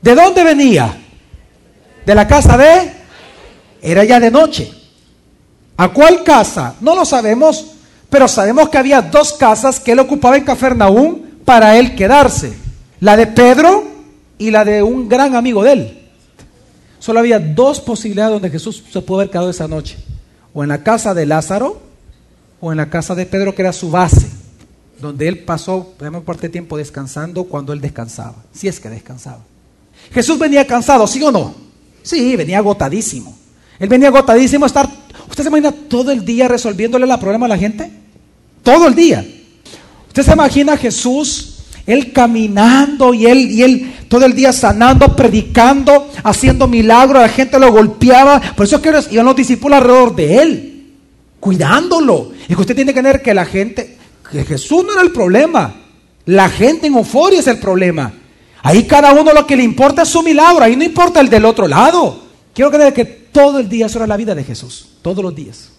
¿De 0.00 0.14
dónde 0.14 0.44
venía? 0.44 0.98
¿De 2.06 2.14
la 2.14 2.26
casa 2.26 2.56
de? 2.56 2.92
Era 3.82 4.02
ya 4.04 4.18
de 4.18 4.30
noche. 4.30 4.72
¿A 5.76 5.90
cuál 5.90 6.24
casa? 6.24 6.74
No 6.80 6.94
lo 6.94 7.04
sabemos, 7.04 7.66
pero 8.08 8.26
sabemos 8.28 8.70
que 8.70 8.78
había 8.78 9.02
dos 9.02 9.34
casas 9.34 9.78
que 9.78 9.92
él 9.92 9.98
ocupaba 9.98 10.38
en 10.38 10.44
Cafarnaúm 10.44 11.20
para 11.44 11.76
él 11.76 11.94
quedarse. 11.94 12.54
La 13.00 13.14
de 13.14 13.26
Pedro 13.26 13.89
y 14.40 14.50
la 14.50 14.64
de 14.64 14.82
un 14.82 15.06
gran 15.06 15.36
amigo 15.36 15.62
de 15.62 15.72
él. 15.72 15.98
Solo 16.98 17.20
había 17.20 17.38
dos 17.38 17.78
posibilidades 17.78 18.32
donde 18.32 18.50
Jesús 18.50 18.82
se 18.90 19.02
pudo 19.02 19.20
haber 19.20 19.30
quedado 19.30 19.50
esa 19.50 19.68
noche. 19.68 19.98
O 20.54 20.62
en 20.62 20.70
la 20.70 20.82
casa 20.82 21.12
de 21.12 21.26
Lázaro 21.26 21.80
o 22.58 22.72
en 22.72 22.78
la 22.78 22.88
casa 22.88 23.14
de 23.14 23.26
Pedro, 23.26 23.54
que 23.54 23.60
era 23.60 23.72
su 23.72 23.90
base, 23.90 24.28
donde 24.98 25.28
él 25.28 25.40
pasó 25.40 25.92
gran 25.98 26.22
parte 26.22 26.42
de 26.42 26.48
tiempo 26.48 26.78
descansando 26.78 27.44
cuando 27.44 27.74
él 27.74 27.82
descansaba, 27.82 28.36
si 28.52 28.66
es 28.66 28.80
que 28.80 28.88
descansaba. 28.88 29.40
Jesús 30.10 30.38
venía 30.38 30.66
cansado, 30.66 31.06
¿sí 31.06 31.22
o 31.22 31.30
no? 31.30 31.54
Sí, 32.02 32.34
venía 32.34 32.58
agotadísimo. 32.58 33.36
Él 33.78 33.90
venía 33.90 34.08
agotadísimo 34.08 34.64
a 34.64 34.68
estar, 34.68 34.88
¿usted 35.28 35.42
se 35.42 35.48
imagina 35.48 35.72
todo 35.72 36.10
el 36.12 36.24
día 36.24 36.48
resolviéndole 36.48 37.06
la 37.06 37.20
problema 37.20 37.44
a 37.44 37.50
la 37.50 37.58
gente? 37.58 37.90
Todo 38.62 38.88
el 38.88 38.94
día. 38.94 39.26
¿Usted 40.08 40.22
se 40.22 40.32
imagina 40.32 40.76
Jesús, 40.78 41.49
él 41.86 42.12
caminando 42.12 43.14
y 43.14 43.26
él, 43.26 43.50
y 43.50 43.62
él 43.62 43.94
todo 44.08 44.24
el 44.26 44.34
día 44.34 44.52
sanando, 44.52 45.14
predicando, 45.14 46.10
haciendo 46.22 46.66
milagros, 46.66 47.22
la 47.22 47.28
gente 47.28 47.58
lo 47.58 47.72
golpeaba. 47.72 48.40
Por 48.56 48.66
eso 48.66 48.76
es 48.76 48.82
que 48.82 49.14
iban 49.14 49.26
los 49.26 49.36
discípulos 49.36 49.78
alrededor 49.78 50.14
de 50.14 50.42
él, 50.42 50.94
cuidándolo. 51.38 52.32
Y 52.48 52.54
que 52.54 52.60
usted 52.60 52.76
tiene 52.76 52.94
que 52.94 53.02
ver 53.02 53.22
que 53.22 53.34
la 53.34 53.44
gente, 53.44 53.96
que 54.30 54.44
Jesús 54.44 54.84
no 54.84 54.92
era 54.92 55.02
el 55.02 55.12
problema. 55.12 55.74
La 56.26 56.48
gente 56.48 56.86
en 56.86 56.94
euforia 56.94 57.40
es 57.40 57.46
el 57.46 57.58
problema. 57.58 58.12
Ahí 58.62 58.84
cada 58.84 59.12
uno 59.12 59.32
lo 59.32 59.46
que 59.46 59.56
le 59.56 59.62
importa 59.62 60.02
es 60.02 60.08
su 60.08 60.22
milagro, 60.22 60.64
ahí 60.64 60.76
no 60.76 60.84
importa 60.84 61.20
el 61.20 61.30
del 61.30 61.44
otro 61.44 61.66
lado. 61.66 62.20
Quiero 62.52 62.70
creer 62.70 62.92
que 62.92 63.04
todo 63.04 63.58
el 63.58 63.68
día 63.68 63.86
eso 63.86 63.98
era 63.98 64.06
la 64.06 64.16
vida 64.16 64.34
de 64.34 64.44
Jesús, 64.44 64.88
todos 65.02 65.24
los 65.24 65.34
días. 65.34 65.70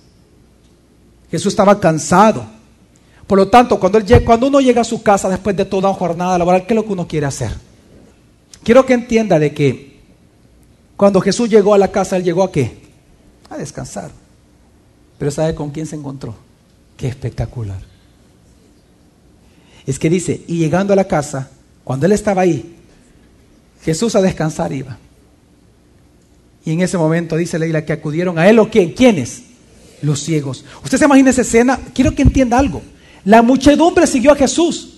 Jesús 1.30 1.54
estaba 1.54 1.80
cansado. 1.80 2.61
Por 3.28 3.38
lo 3.38 3.48
tanto, 3.48 3.80
cuando, 3.80 4.48
uno 4.48 4.60
llega 4.60 4.82
a 4.82 4.86
su 4.86 5.02
casa 5.02 5.30
después 5.30 5.56
de 5.56 5.66
toda 5.66 5.90
una 5.90 5.98
jornada 5.98 6.38
laboral, 6.38 6.66
¿qué 6.66 6.74
es 6.74 6.76
lo 6.76 6.86
que 6.86 6.94
uno 6.94 7.08
quiere 7.08 7.26
hacer? 7.26 7.52
Quiero 8.64 8.86
que 8.86 8.94
entienda 8.94 9.40
de 9.40 9.54
que 9.54 10.00
cuando 10.98 11.22
Jesús 11.22 11.50
llegó 11.50 11.74
a 11.74 11.78
la 11.78 11.92
casa, 11.92 12.18
él 12.18 12.24
llegó 12.24 12.44
a 12.44 12.52
qué? 12.52 12.78
A 13.50 13.58
descansar. 13.58 14.12
Pero 15.18 15.32
¿sabe 15.32 15.56
con 15.56 15.72
quién 15.72 15.86
se 15.86 15.96
encontró? 15.96 16.36
Qué 16.98 17.08
espectacular. 17.08 17.80
Es 19.86 19.98
que 19.98 20.10
dice, 20.10 20.44
y 20.48 20.58
llegando 20.58 20.94
a 20.94 20.96
la 20.96 21.06
casa, 21.06 21.50
cuando 21.84 22.06
él 22.06 22.12
estaba 22.12 22.44
ahí, 22.44 22.76
Jesús 23.84 24.16
a 24.16 24.22
descansar 24.22 24.72
iba. 24.72 24.98
Y 26.64 26.74
en 26.74 26.82
ese 26.82 26.98
momento 26.98 27.36
dice 27.36 27.58
Leila 27.58 27.84
que 27.84 27.94
acudieron 27.94 28.38
a 28.38 28.48
él 28.48 28.60
o 28.60 28.70
quién, 28.70 28.92
¿quiénes? 28.92 29.44
Los 30.02 30.22
ciegos. 30.22 30.66
Usted 30.84 30.98
se 30.98 31.06
imagina 31.06 31.32
esa 31.32 31.42
escena, 31.42 31.80
quiero 31.94 32.14
que 32.14 32.22
entienda 32.22 32.60
algo. 32.60 32.82
La 33.26 33.42
muchedumbre 33.42 34.08
siguió 34.08 34.32
a 34.32 34.36
Jesús. 34.36 34.90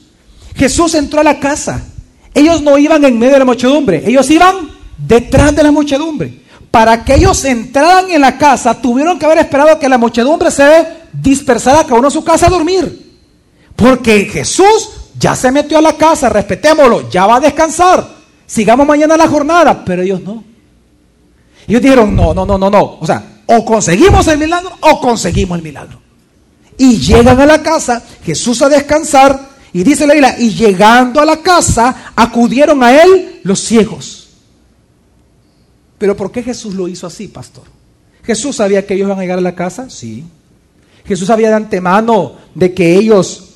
Jesús 0.56 0.94
entró 0.96 1.22
a 1.22 1.24
la 1.24 1.39
casa. 1.39 1.84
Ellos 2.34 2.62
no 2.62 2.77
iban 2.77 3.03
en 3.06 3.18
medio 3.18 3.34
de 3.34 3.39
la 3.39 3.46
muchedumbre, 3.46 4.03
ellos 4.06 4.30
iban 4.30 4.70
detrás 4.98 5.56
de 5.56 5.63
la 5.63 5.72
muchedumbre. 5.72 6.42
Para 6.72 7.06
que 7.06 7.13
ellos 7.15 7.46
entraran 7.46 8.10
en 8.10 8.22
la 8.22 8.38
casa, 8.38 8.82
tuvieron 8.82 9.20
que 9.20 9.25
haber 9.25 9.38
esperado 9.38 9.77
que 9.77 9.88
la 9.88 10.00
muchedumbre 10.00 10.50
se 10.50 10.88
dispersara 11.13 11.84
cada 11.84 12.00
uno 12.00 12.08
a 12.08 12.12
su 12.12 12.24
casa 12.24 12.48
a 12.48 12.50
dormir. 12.50 13.13
Porque 13.75 14.25
Jesús 14.25 14.89
ya 15.20 15.36
se 15.36 15.51
metió 15.51 15.77
a 15.77 15.82
la 15.82 15.94
casa, 15.94 16.30
respetémoslo, 16.30 17.10
ya 17.12 17.27
va 17.27 17.36
a 17.36 17.39
descansar. 17.39 18.08
Sigamos 18.48 18.88
mañana 18.88 19.15
la 19.15 19.27
jornada, 19.27 19.86
pero 19.86 20.01
ellos 20.01 20.22
no. 20.22 20.44
Ellos 21.68 21.82
dijeron, 21.82 22.15
no, 22.15 22.34
no, 22.34 22.46
no, 22.46 22.58
no, 22.58 22.70
no. 22.70 22.98
O 23.00 23.06
sea, 23.06 23.42
o 23.46 23.63
conseguimos 23.63 24.27
el 24.27 24.39
milagro 24.39 24.72
o 24.80 25.00
conseguimos 25.00 25.58
el 25.58 25.63
milagro. 25.63 26.02
Y 26.77 26.98
llegan 26.98 27.39
a 27.39 27.46
la 27.46 27.62
casa, 27.62 28.03
Jesús 28.24 28.62
a 28.62 28.70
descansar, 28.70 29.50
y 29.72 29.84
dice 29.84 30.08
la 30.08 30.13
Biblia, 30.13 30.36
y 30.39 30.50
llegando 30.51 31.20
a 31.20 31.25
la 31.25 31.38
casa, 31.42 32.12
acudieron 32.15 32.84
a 32.84 33.03
él 33.03 33.42
los 33.44 33.60
ciegos. 33.60 34.30
Pero 35.98 36.15
¿por 36.15 36.32
qué 36.32 36.44
Jesús 36.44 36.74
lo 36.74 36.88
hizo 36.88 37.08
así, 37.08 37.27
pastor? 37.27 37.63
¿Jesús 38.24 38.58
sabía 38.58 38.86
que 38.86 38.94
ellos 38.94 39.08
iban 39.08 39.20
a 39.20 39.22
llegar 39.22 39.38
a 39.38 39.42
la 39.42 39.56
casa? 39.56 39.89
Sí. 39.89 40.24
Jesús 41.06 41.27
sabía 41.27 41.50
de 41.50 41.56
antemano 41.56 42.36
de 42.56 42.74
que 42.74 42.96
ellos 42.96 43.50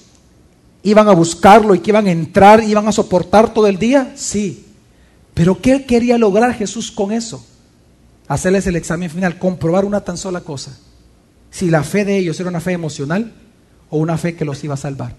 iban 0.83 1.07
a 1.07 1.13
buscarlo 1.13 1.75
y 1.75 1.79
que 1.79 1.91
iban 1.91 2.07
a 2.07 2.11
entrar, 2.11 2.63
iban 2.63 2.87
a 2.87 2.91
soportar 2.91 3.53
todo 3.53 3.67
el 3.67 3.77
día? 3.77 4.13
Sí. 4.15 4.65
Pero 5.33 5.61
¿qué 5.61 5.85
quería 5.85 6.17
lograr 6.17 6.53
Jesús 6.53 6.91
con 6.91 7.11
eso? 7.11 7.45
Hacerles 8.27 8.67
el 8.67 8.75
examen 8.75 9.09
final, 9.09 9.37
comprobar 9.37 9.85
una 9.85 10.01
tan 10.01 10.17
sola 10.17 10.41
cosa. 10.41 10.77
Si 11.51 11.69
la 11.69 11.83
fe 11.83 12.05
de 12.05 12.17
ellos 12.17 12.39
era 12.39 12.49
una 12.49 12.59
fe 12.59 12.73
emocional 12.73 13.31
o 13.89 13.97
una 13.97 14.17
fe 14.17 14.35
que 14.35 14.45
los 14.45 14.63
iba 14.63 14.73
a 14.73 14.77
salvar. 14.77 15.15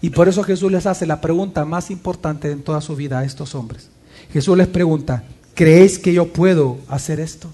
Y 0.00 0.10
por 0.10 0.28
eso 0.28 0.42
Jesús 0.42 0.70
les 0.70 0.86
hace 0.86 1.06
la 1.06 1.20
pregunta 1.20 1.64
más 1.64 1.90
importante 1.90 2.50
en 2.50 2.62
toda 2.62 2.80
su 2.80 2.94
vida 2.94 3.18
a 3.18 3.24
estos 3.24 3.54
hombres. 3.54 3.88
Jesús 4.32 4.56
les 4.56 4.68
pregunta, 4.68 5.24
¿creéis 5.54 5.98
que 5.98 6.12
yo 6.12 6.32
puedo 6.32 6.78
hacer 6.88 7.20
esto? 7.20 7.48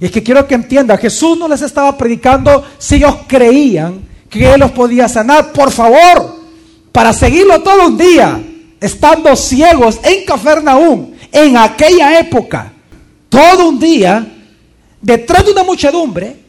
Es 0.00 0.10
que 0.10 0.22
quiero 0.22 0.46
que 0.46 0.54
entienda, 0.54 0.98
Jesús 0.98 1.38
no 1.38 1.48
les 1.48 1.62
estaba 1.62 1.96
predicando 1.96 2.64
si 2.78 2.96
ellos 2.96 3.16
creían 3.26 4.00
que 4.28 4.52
Él 4.52 4.60
los 4.60 4.72
podía 4.72 5.08
sanar. 5.08 5.52
Por 5.52 5.70
favor, 5.70 6.36
para 6.92 7.12
seguirlo 7.12 7.62
todo 7.62 7.86
un 7.86 7.96
día, 7.96 8.42
estando 8.80 9.34
ciegos 9.36 10.00
en 10.02 10.24
Cafarnaúm, 10.24 11.12
en 11.32 11.56
aquella 11.56 12.18
época, 12.18 12.72
todo 13.28 13.68
un 13.68 13.78
día, 13.78 14.26
detrás 15.00 15.46
de 15.46 15.52
una 15.52 15.62
muchedumbre, 15.62 16.45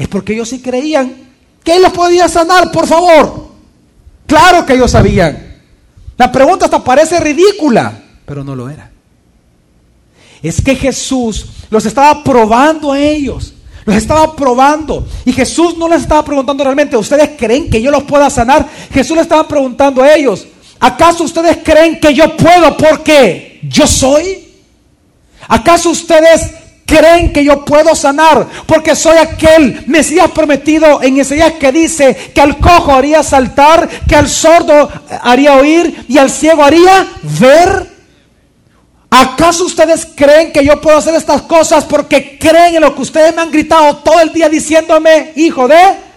es 0.00 0.08
porque 0.08 0.32
ellos 0.32 0.48
sí 0.48 0.62
creían 0.62 1.14
que 1.62 1.76
Él 1.76 1.82
los 1.82 1.92
podía 1.92 2.26
sanar, 2.26 2.72
por 2.72 2.86
favor. 2.86 3.48
Claro 4.26 4.64
que 4.64 4.72
ellos 4.72 4.90
sabían. 4.90 5.58
La 6.16 6.32
pregunta 6.32 6.64
hasta 6.64 6.82
parece 6.82 7.20
ridícula, 7.20 8.00
pero 8.24 8.42
no 8.42 8.56
lo 8.56 8.70
era. 8.70 8.90
Es 10.42 10.62
que 10.62 10.74
Jesús 10.74 11.48
los 11.68 11.84
estaba 11.84 12.24
probando 12.24 12.92
a 12.92 12.98
ellos. 12.98 13.52
Los 13.84 13.94
estaba 13.94 14.34
probando. 14.34 15.06
Y 15.26 15.34
Jesús 15.34 15.76
no 15.76 15.86
les 15.86 16.00
estaba 16.00 16.24
preguntando 16.24 16.64
realmente, 16.64 16.96
¿ustedes 16.96 17.32
creen 17.36 17.68
que 17.68 17.82
yo 17.82 17.90
los 17.90 18.04
pueda 18.04 18.30
sanar? 18.30 18.66
Jesús 18.90 19.16
les 19.16 19.24
estaba 19.24 19.46
preguntando 19.46 20.02
a 20.02 20.14
ellos, 20.14 20.46
¿acaso 20.78 21.24
ustedes 21.24 21.58
creen 21.62 22.00
que 22.00 22.14
yo 22.14 22.38
puedo 22.38 22.74
porque 22.74 23.60
yo 23.64 23.86
soy? 23.86 24.48
¿Acaso 25.46 25.90
ustedes 25.90 26.52
creen 26.90 27.32
que 27.32 27.44
yo 27.44 27.64
puedo 27.64 27.94
sanar 27.94 28.46
porque 28.66 28.96
soy 28.96 29.16
aquel 29.16 29.84
Mesías 29.86 30.30
prometido 30.32 31.00
en 31.02 31.18
Isaías 31.18 31.52
que 31.52 31.70
dice 31.70 32.32
que 32.34 32.40
al 32.40 32.58
cojo 32.58 32.92
haría 32.92 33.22
saltar, 33.22 33.88
que 34.08 34.16
al 34.16 34.28
sordo 34.28 34.90
haría 35.22 35.54
oír 35.54 36.04
y 36.08 36.18
al 36.18 36.30
ciego 36.30 36.64
haría 36.64 37.06
ver. 37.38 37.88
¿Acaso 39.08 39.64
ustedes 39.64 40.06
creen 40.14 40.52
que 40.52 40.64
yo 40.64 40.80
puedo 40.80 40.98
hacer 40.98 41.14
estas 41.14 41.42
cosas 41.42 41.84
porque 41.84 42.38
creen 42.38 42.76
en 42.76 42.82
lo 42.82 42.94
que 42.94 43.02
ustedes 43.02 43.34
me 43.34 43.42
han 43.42 43.50
gritado 43.50 43.96
todo 43.98 44.20
el 44.20 44.32
día 44.32 44.48
diciéndome, 44.48 45.32
hijo 45.36 45.68
de... 45.68 46.10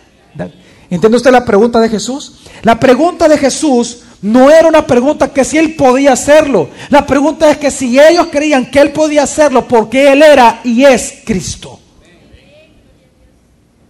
¿Entiende 0.90 1.18
usted 1.18 1.32
la 1.32 1.44
pregunta 1.44 1.80
de 1.80 1.90
Jesús? 1.90 2.44
La 2.62 2.80
pregunta 2.80 3.28
de 3.28 3.38
Jesús 3.38 4.03
no 4.24 4.50
era 4.50 4.70
una 4.70 4.88
pregunta 4.88 5.34
que 5.34 5.44
si 5.44 5.58
él 5.58 5.76
podía 5.76 6.14
hacerlo. 6.14 6.70
La 6.90 7.06
pregunta 7.06 7.52
es 7.52 7.58
que 7.58 7.70
si 7.70 8.00
ellos 8.00 8.28
creían 8.32 8.72
que 8.72 8.80
él 8.80 8.92
podía 8.92 9.24
hacerlo 9.24 9.68
porque 9.68 10.14
él 10.14 10.24
era 10.24 10.62
y 10.64 10.86
es 10.86 11.16
Cristo. 11.26 11.78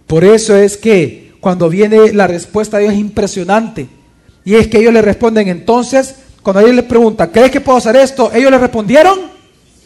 Por 0.08 0.24
eso 0.24 0.56
es 0.56 0.76
que 0.76 1.34
cuando 1.40 1.68
viene 1.68 2.12
la 2.12 2.26
respuesta 2.26 2.76
de 2.76 2.82
Dios 2.82 2.94
es 2.94 3.00
impresionante. 3.00 3.86
Y 4.44 4.56
es 4.56 4.66
que 4.66 4.78
ellos 4.78 4.92
le 4.92 5.02
responden 5.02 5.46
entonces, 5.46 6.16
cuando 6.42 6.60
ellos 6.60 6.74
le 6.74 6.82
preguntan, 6.82 7.30
¿crees 7.30 7.52
que 7.52 7.60
puedo 7.60 7.78
hacer 7.78 7.94
esto? 7.94 8.32
Ellos 8.34 8.50
le 8.50 8.58
respondieron, 8.58 9.30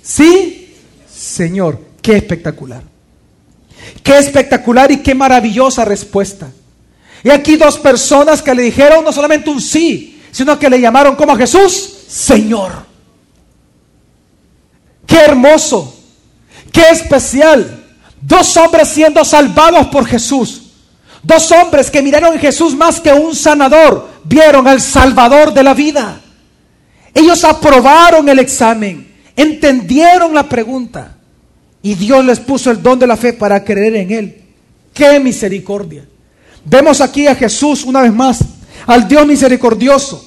sí, 0.03 0.75
Señor, 1.15 1.79
qué 2.01 2.17
espectacular. 2.17 2.83
Qué 4.03 4.17
espectacular 4.17 4.91
y 4.91 5.03
qué 5.03 5.15
maravillosa 5.15 5.85
respuesta. 5.85 6.51
Y 7.23 7.29
aquí 7.29 7.57
dos 7.57 7.79
personas 7.79 8.41
que 8.41 8.55
le 8.55 8.63
dijeron 8.63 9.05
no 9.05 9.13
solamente 9.13 9.51
un 9.51 9.61
sí, 9.61 10.18
sino 10.31 10.59
que 10.59 10.71
le 10.71 10.81
llamaron 10.81 11.17
como 11.17 11.33
a 11.33 11.37
Jesús 11.37 11.99
Señor. 12.09 12.73
Qué 15.07 15.17
hermoso, 15.17 15.95
qué 16.73 16.91
especial. 16.91 17.85
Dos 18.21 18.57
hombres 18.57 18.89
siendo 18.89 19.25
salvados 19.25 19.87
por 19.89 20.07
Jesús. 20.07 20.63
Dos 21.23 21.53
hombres 21.53 21.91
que 21.91 22.03
miraron 22.03 22.35
en 22.35 22.41
Jesús 22.41 22.75
más 22.75 23.01
que 23.01 23.13
un 23.13 23.35
sanador, 23.35 24.09
vieron 24.25 24.67
al 24.67 24.81
Salvador 24.81 25.53
de 25.53 25.63
la 25.63 25.75
vida. 25.75 26.21
Ellos 27.13 27.45
aprobaron 27.45 28.29
el 28.29 28.39
examen, 28.39 29.15
entendieron 29.37 30.35
la 30.35 30.49
pregunta 30.49 31.17
y 31.83 31.95
Dios 31.95 32.25
les 32.25 32.41
puso 32.41 32.71
el 32.71 32.83
don 32.83 32.99
de 32.99 33.07
la 33.07 33.17
fe 33.17 33.33
para 33.33 33.63
creer 33.65 33.97
en 33.97 34.11
Él. 34.11 34.43
¡Qué 34.95 35.19
misericordia! 35.21 36.07
Vemos 36.65 37.01
aquí 37.01 37.27
a 37.27 37.35
Jesús 37.35 37.85
una 37.85 38.03
vez 38.03 38.13
más 38.13 38.39
al 38.89 39.07
Dios 39.07 39.27
misericordioso, 39.27 40.25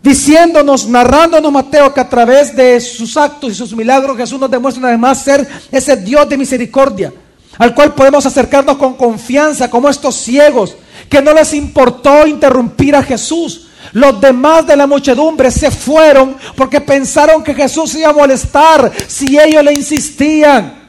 diciéndonos, 0.00 0.88
narrándonos 0.88 1.50
Mateo 1.50 1.92
que 1.92 2.00
a 2.00 2.08
través 2.08 2.54
de 2.54 2.80
sus 2.80 3.16
actos 3.16 3.50
y 3.50 3.54
sus 3.56 3.74
milagros 3.74 4.16
Jesús 4.16 4.38
nos 4.38 4.48
demuestra 4.50 4.86
además 4.86 5.24
ser 5.24 5.46
ese 5.72 5.96
Dios 5.96 6.28
de 6.28 6.38
misericordia, 6.38 7.12
al 7.58 7.74
cual 7.74 7.92
podemos 7.92 8.24
acercarnos 8.24 8.76
con 8.76 8.94
confianza 8.94 9.68
como 9.68 9.88
estos 9.88 10.14
ciegos, 10.14 10.76
que 11.08 11.20
no 11.20 11.34
les 11.34 11.52
importó 11.52 12.28
interrumpir 12.28 12.94
a 12.94 13.02
Jesús, 13.02 13.66
Los 13.92 14.20
demás 14.20 14.66
de 14.66 14.76
la 14.76 14.86
muchedumbre 14.86 15.50
se 15.50 15.70
fueron 15.70 16.36
porque 16.54 16.80
pensaron 16.80 17.42
que 17.42 17.54
Jesús 17.54 17.94
iba 17.96 18.10
a 18.10 18.12
molestar 18.12 18.92
si 19.08 19.36
ellos 19.36 19.64
le 19.64 19.72
insistían. 19.72 20.79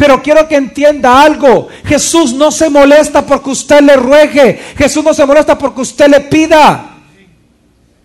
Pero 0.00 0.22
quiero 0.22 0.48
que 0.48 0.56
entienda 0.56 1.20
algo. 1.20 1.68
Jesús 1.84 2.32
no 2.32 2.50
se 2.50 2.70
molesta 2.70 3.26
porque 3.26 3.50
usted 3.50 3.82
le 3.82 3.96
ruegue. 3.96 4.58
Jesús 4.74 5.04
no 5.04 5.12
se 5.12 5.26
molesta 5.26 5.58
porque 5.58 5.82
usted 5.82 6.08
le 6.08 6.20
pida. 6.20 6.96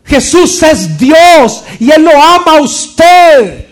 Jesús 0.04 0.62
es 0.62 0.98
Dios 0.98 1.64
y 1.80 1.90
Él 1.90 2.04
lo 2.04 2.12
ama 2.12 2.58
a 2.58 2.62
usted. 2.62 3.68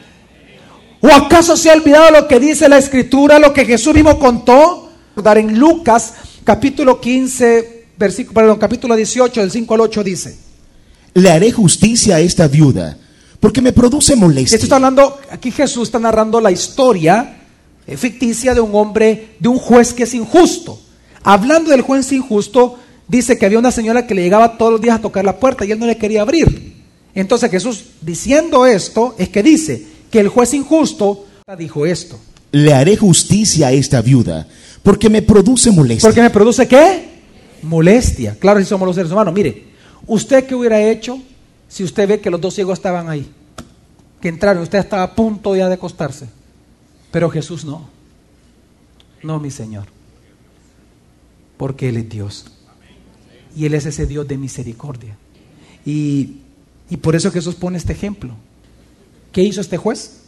¿O 1.02 1.10
acaso 1.10 1.58
se 1.58 1.70
ha 1.70 1.74
olvidado 1.74 2.12
lo 2.12 2.26
que 2.26 2.40
dice 2.40 2.70
la 2.70 2.78
escritura, 2.78 3.40
lo 3.40 3.52
que 3.52 3.66
Jesús 3.66 3.94
mismo 3.94 4.18
contó? 4.18 4.90
Dar 5.18 5.38
en 5.38 5.60
Lucas 5.60 6.14
capítulo 6.46 7.02
15, 7.02 7.88
versículo, 7.98 8.36
perdón, 8.36 8.58
capítulo 8.58 8.96
18, 8.96 9.42
del 9.42 9.52
5 9.52 9.74
al 9.74 9.82
8 9.82 10.02
dice. 10.02 10.38
Le 11.14 11.30
haré 11.30 11.52
justicia 11.52 12.16
a 12.16 12.20
esta 12.22 12.48
viuda, 12.48 12.98
porque 13.42 13.62
me 13.62 13.74
produce 13.74 14.16
molestia. 14.16 14.56
Esto 14.56 14.68
está 14.68 14.78
hablando, 14.78 15.20
aquí 15.30 15.52
Jesús 15.52 15.90
está 15.90 16.00
narrando 16.00 16.40
la 16.40 16.52
historia 16.52 17.42
ficticia 17.88 18.54
de 18.54 18.62
un 18.62 18.74
hombre, 18.76 19.36
de 19.40 19.50
un 19.50 19.58
juez 19.58 19.94
que 19.94 20.04
es 20.04 20.14
injusto. 20.14 20.80
Hablando 21.24 21.72
del 21.72 21.82
juez 21.82 22.12
injusto, 22.12 22.80
dice 23.08 23.38
que 23.38 23.46
había 23.46 23.60
una 23.60 23.72
señora 23.72 24.08
que 24.08 24.16
le 24.16 24.24
llegaba 24.24 24.58
todos 24.58 24.74
los 24.74 24.82
días 24.82 24.98
a 24.98 25.02
tocar 25.02 25.26
la 25.26 25.40
puerta 25.40 25.66
y 25.66 25.72
él 25.72 25.80
no 25.80 25.86
le 25.86 25.98
quería 25.98 26.22
abrir. 26.22 26.74
Entonces 27.16 27.52
Jesús, 27.52 27.86
diciendo 28.02 28.66
esto, 28.66 29.16
es 29.18 29.30
que 29.30 29.44
dice 29.44 29.86
que 30.10 30.20
el 30.20 30.30
juez 30.30 30.54
injusto 30.54 31.26
dijo 31.58 31.86
esto. 31.86 32.20
Le 32.52 32.74
haré 32.74 32.98
justicia 32.98 33.68
a 33.68 33.72
esta 33.72 34.02
viuda, 34.02 34.48
porque 34.82 35.10
me 35.10 35.22
produce 35.22 35.72
molestia. 35.72 36.08
¿Porque 36.08 36.22
me 36.22 36.30
produce 36.30 36.68
qué? 36.68 37.10
Molestia. 37.64 38.36
Claro, 38.40 38.60
si 38.60 38.66
somos 38.66 38.86
los 38.86 38.96
seres 38.96 39.12
humanos. 39.12 39.34
Mire, 39.34 39.66
¿usted 40.08 40.46
qué 40.46 40.56
hubiera 40.56 40.82
hecho 40.82 41.20
si 41.68 41.84
usted 41.84 42.08
ve 42.08 42.20
que 42.20 42.30
los 42.30 42.42
dos 42.42 42.54
ciegos 42.54 42.78
estaban 42.78 43.10
ahí? 43.10 43.30
Que 44.22 44.30
entraron, 44.30 44.64
usted 44.64 44.80
estaba 44.80 45.04
a 45.04 45.16
punto 45.16 45.56
ya 45.56 45.68
de 45.68 45.76
acostarse. 45.76 46.28
Pero 47.14 47.30
Jesús 47.30 47.64
no. 47.64 47.88
No, 49.22 49.40
mi 49.40 49.52
Señor. 49.52 49.86
Porque 51.58 51.90
Él 51.90 51.98
es 51.98 52.10
Dios. 52.10 52.46
Y 53.56 53.68
Él 53.68 53.76
es 53.76 53.86
ese 53.86 54.08
Dios 54.08 54.28
de 54.28 54.36
misericordia. 54.36 55.16
Y, 55.86 56.38
y 56.90 56.98
por 56.98 57.16
eso 57.16 57.32
Jesús 57.32 57.54
pone 57.54 57.78
este 57.78 57.94
ejemplo. 57.94 58.34
¿Qué 59.32 59.44
hizo 59.44 59.62
este 59.62 59.78
juez? 59.78 60.22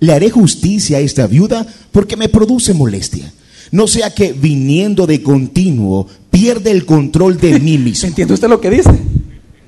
Le 0.00 0.14
haré 0.14 0.30
justicia 0.30 0.96
a 0.96 1.00
esta 1.00 1.26
viuda 1.26 1.66
porque 1.92 2.16
me 2.16 2.30
produce 2.30 2.72
molestia. 2.72 3.30
No 3.70 3.86
sea 3.86 4.14
que 4.14 4.32
viniendo 4.32 5.06
de 5.06 5.22
continuo 5.22 6.08
pierde 6.30 6.70
el 6.70 6.86
control 6.86 7.36
de 7.36 7.60
mí 7.60 7.76
mismo. 7.78 8.08
¿Entiende 8.08 8.32
usted 8.32 8.48
lo 8.48 8.62
que 8.62 8.70
dice? 8.70 8.98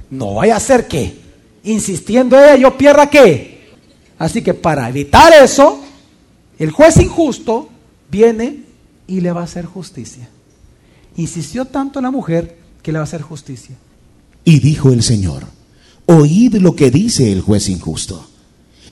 No 0.08 0.36
vaya 0.36 0.56
a 0.56 0.60
ser 0.60 0.88
que, 0.88 1.18
insistiendo 1.64 2.38
ella, 2.38 2.56
yo 2.56 2.78
pierda 2.78 3.10
qué. 3.10 3.74
Así 4.16 4.40
que 4.40 4.54
para 4.54 4.88
evitar 4.88 5.30
eso, 5.34 5.83
el 6.58 6.70
juez 6.70 6.96
injusto 6.98 7.68
viene 8.10 8.60
y 9.06 9.20
le 9.20 9.32
va 9.32 9.42
a 9.42 9.44
hacer 9.44 9.64
justicia. 9.64 10.28
Insistió 11.16 11.64
tanto 11.64 12.00
la 12.00 12.10
mujer 12.10 12.58
que 12.82 12.92
le 12.92 12.98
va 12.98 13.02
a 13.02 13.08
hacer 13.08 13.22
justicia. 13.22 13.76
Y 14.44 14.60
dijo 14.60 14.92
el 14.92 15.02
Señor, 15.02 15.44
oíd 16.06 16.56
lo 16.56 16.76
que 16.76 16.90
dice 16.90 17.32
el 17.32 17.40
juez 17.40 17.68
injusto. 17.68 18.28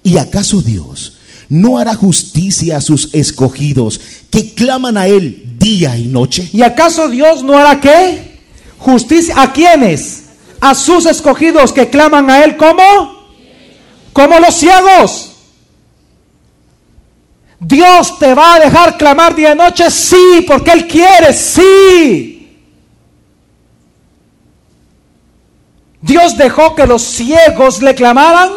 ¿Y 0.03 0.17
acaso 0.17 0.63
Dios 0.63 1.19
no 1.49 1.79
hará 1.79 1.95
justicia 1.95 2.79
a 2.79 2.81
sus 2.81 3.13
escogidos 3.13 4.01
que 4.31 4.55
claman 4.55 4.97
a 4.97 5.07
Él 5.07 5.57
día 5.59 5.97
y 5.97 6.07
noche? 6.07 6.49
¿Y 6.53 6.63
acaso 6.63 7.09
Dios 7.09 7.45
no 7.45 7.57
hará 7.57 7.81
qué? 7.81 8.41
Justicia 8.79 9.43
a 9.43 9.53
quienes? 9.53 10.25
A 10.61 10.75
sus 10.75 11.07
escogidos 11.07 11.73
que 11.73 11.91
claman 11.91 12.31
a 12.31 12.45
Él 12.45 12.57
como? 12.57 12.83
Como 14.13 14.39
los 14.41 14.55
ciegos. 14.55 15.32
Dios 17.65 18.19
te 18.19 18.35
va 18.35 18.55
a 18.55 18.59
dejar 18.59 18.99
clamar 18.99 19.37
día 19.37 19.53
y 19.53 19.57
noche, 19.57 19.89
sí, 19.89 20.45
porque 20.49 20.73
Él 20.73 20.89
quiere, 20.89 21.33
sí. 21.33 22.59
Dios 26.01 26.37
dejó 26.37 26.75
que 26.75 26.89
los 26.89 27.03
ciegos 27.03 27.81
le 27.81 27.95
clamaran 27.95 28.51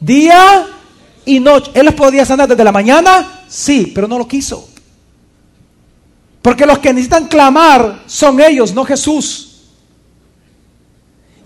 día 0.00 0.66
y 1.24 1.38
noche. 1.38 1.70
¿Él 1.74 1.86
los 1.86 1.94
podía 1.94 2.26
sanar 2.26 2.48
desde 2.48 2.64
la 2.64 2.72
mañana? 2.72 3.44
Sí, 3.48 3.92
pero 3.94 4.08
no 4.08 4.18
lo 4.18 4.26
quiso. 4.26 4.68
Porque 6.42 6.66
los 6.66 6.80
que 6.80 6.92
necesitan 6.92 7.28
clamar 7.28 8.02
son 8.06 8.40
ellos, 8.40 8.74
no 8.74 8.84
Jesús. 8.84 9.50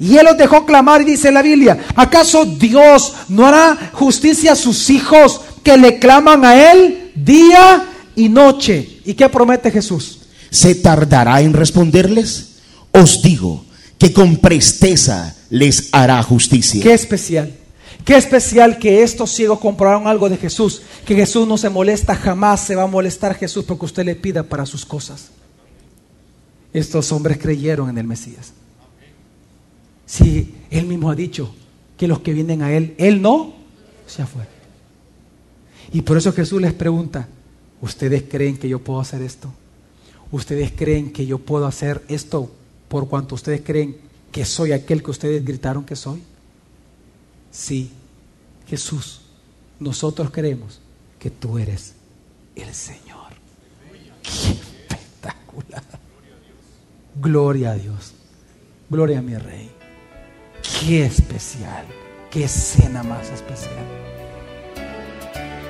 Y 0.00 0.16
Él 0.16 0.24
los 0.24 0.38
dejó 0.38 0.64
clamar 0.64 1.02
y 1.02 1.04
dice 1.04 1.30
la 1.30 1.42
Biblia, 1.42 1.84
¿acaso 1.94 2.46
Dios 2.46 3.12
no 3.28 3.46
hará 3.46 3.90
justicia 3.92 4.52
a 4.52 4.56
sus 4.56 4.88
hijos 4.88 5.42
que 5.68 5.76
le 5.76 5.98
claman 5.98 6.46
a 6.46 6.72
Él 6.72 7.12
día 7.14 7.84
y 8.16 8.30
noche? 8.30 9.00
¿Y 9.04 9.12
qué 9.12 9.28
promete 9.28 9.70
Jesús? 9.70 10.20
¿Se 10.48 10.74
tardará 10.74 11.42
en 11.42 11.52
responderles? 11.52 12.60
Os 12.90 13.20
digo 13.20 13.66
que 13.98 14.10
con 14.10 14.38
presteza 14.38 15.36
les 15.50 15.90
hará 15.92 16.22
justicia. 16.22 16.82
Qué 16.82 16.94
especial. 16.94 17.52
Qué 18.02 18.16
especial 18.16 18.78
que 18.78 19.02
estos 19.02 19.30
ciegos 19.30 19.58
comprobaron 19.58 20.06
algo 20.06 20.30
de 20.30 20.38
Jesús, 20.38 20.80
que 21.04 21.14
Jesús 21.14 21.46
no 21.46 21.58
se 21.58 21.68
molesta, 21.68 22.14
jamás 22.14 22.60
se 22.60 22.74
va 22.74 22.84
a 22.84 22.86
molestar 22.86 23.34
Jesús 23.34 23.66
porque 23.66 23.84
usted 23.84 24.06
le 24.06 24.16
pida 24.16 24.44
para 24.44 24.64
sus 24.64 24.86
cosas. 24.86 25.28
Estos 26.72 27.12
hombres 27.12 27.36
creyeron 27.36 27.90
en 27.90 27.98
el 27.98 28.06
Mesías. 28.06 28.54
Si 30.06 30.54
él 30.70 30.86
mismo 30.86 31.10
ha 31.10 31.14
dicho 31.14 31.54
que 31.98 32.08
los 32.08 32.20
que 32.20 32.32
vienen 32.32 32.62
a 32.62 32.72
él, 32.72 32.94
él 32.96 33.20
no 33.20 33.52
se 34.06 34.24
fue. 34.24 34.57
Y 35.92 36.02
por 36.02 36.16
eso 36.16 36.32
Jesús 36.32 36.60
les 36.60 36.72
pregunta, 36.72 37.28
¿ustedes 37.80 38.24
creen 38.28 38.58
que 38.58 38.68
yo 38.68 38.78
puedo 38.80 39.00
hacer 39.00 39.22
esto? 39.22 39.52
¿Ustedes 40.30 40.72
creen 40.72 41.12
que 41.12 41.26
yo 41.26 41.38
puedo 41.38 41.66
hacer 41.66 42.04
esto 42.08 42.50
por 42.88 43.08
cuanto 43.08 43.34
ustedes 43.34 43.62
creen 43.64 43.96
que 44.30 44.44
soy 44.44 44.72
aquel 44.72 45.02
que 45.02 45.10
ustedes 45.10 45.44
gritaron 45.44 45.84
que 45.84 45.96
soy? 45.96 46.22
Sí, 47.50 47.90
Jesús, 48.66 49.22
nosotros 49.80 50.30
creemos 50.30 50.80
que 51.18 51.30
tú 51.30 51.58
eres 51.58 51.94
el 52.54 52.74
Señor. 52.74 53.32
¡Qué 54.22 54.50
espectacular! 54.50 55.82
Gloria 57.20 57.70
a 57.70 57.74
Dios. 57.74 58.12
Gloria 58.90 59.20
a 59.20 59.22
mi 59.22 59.34
Rey. 59.36 59.70
Qué 60.80 61.06
especial. 61.06 61.86
Qué 62.30 62.44
escena 62.44 63.02
más 63.02 63.30
especial. 63.30 64.17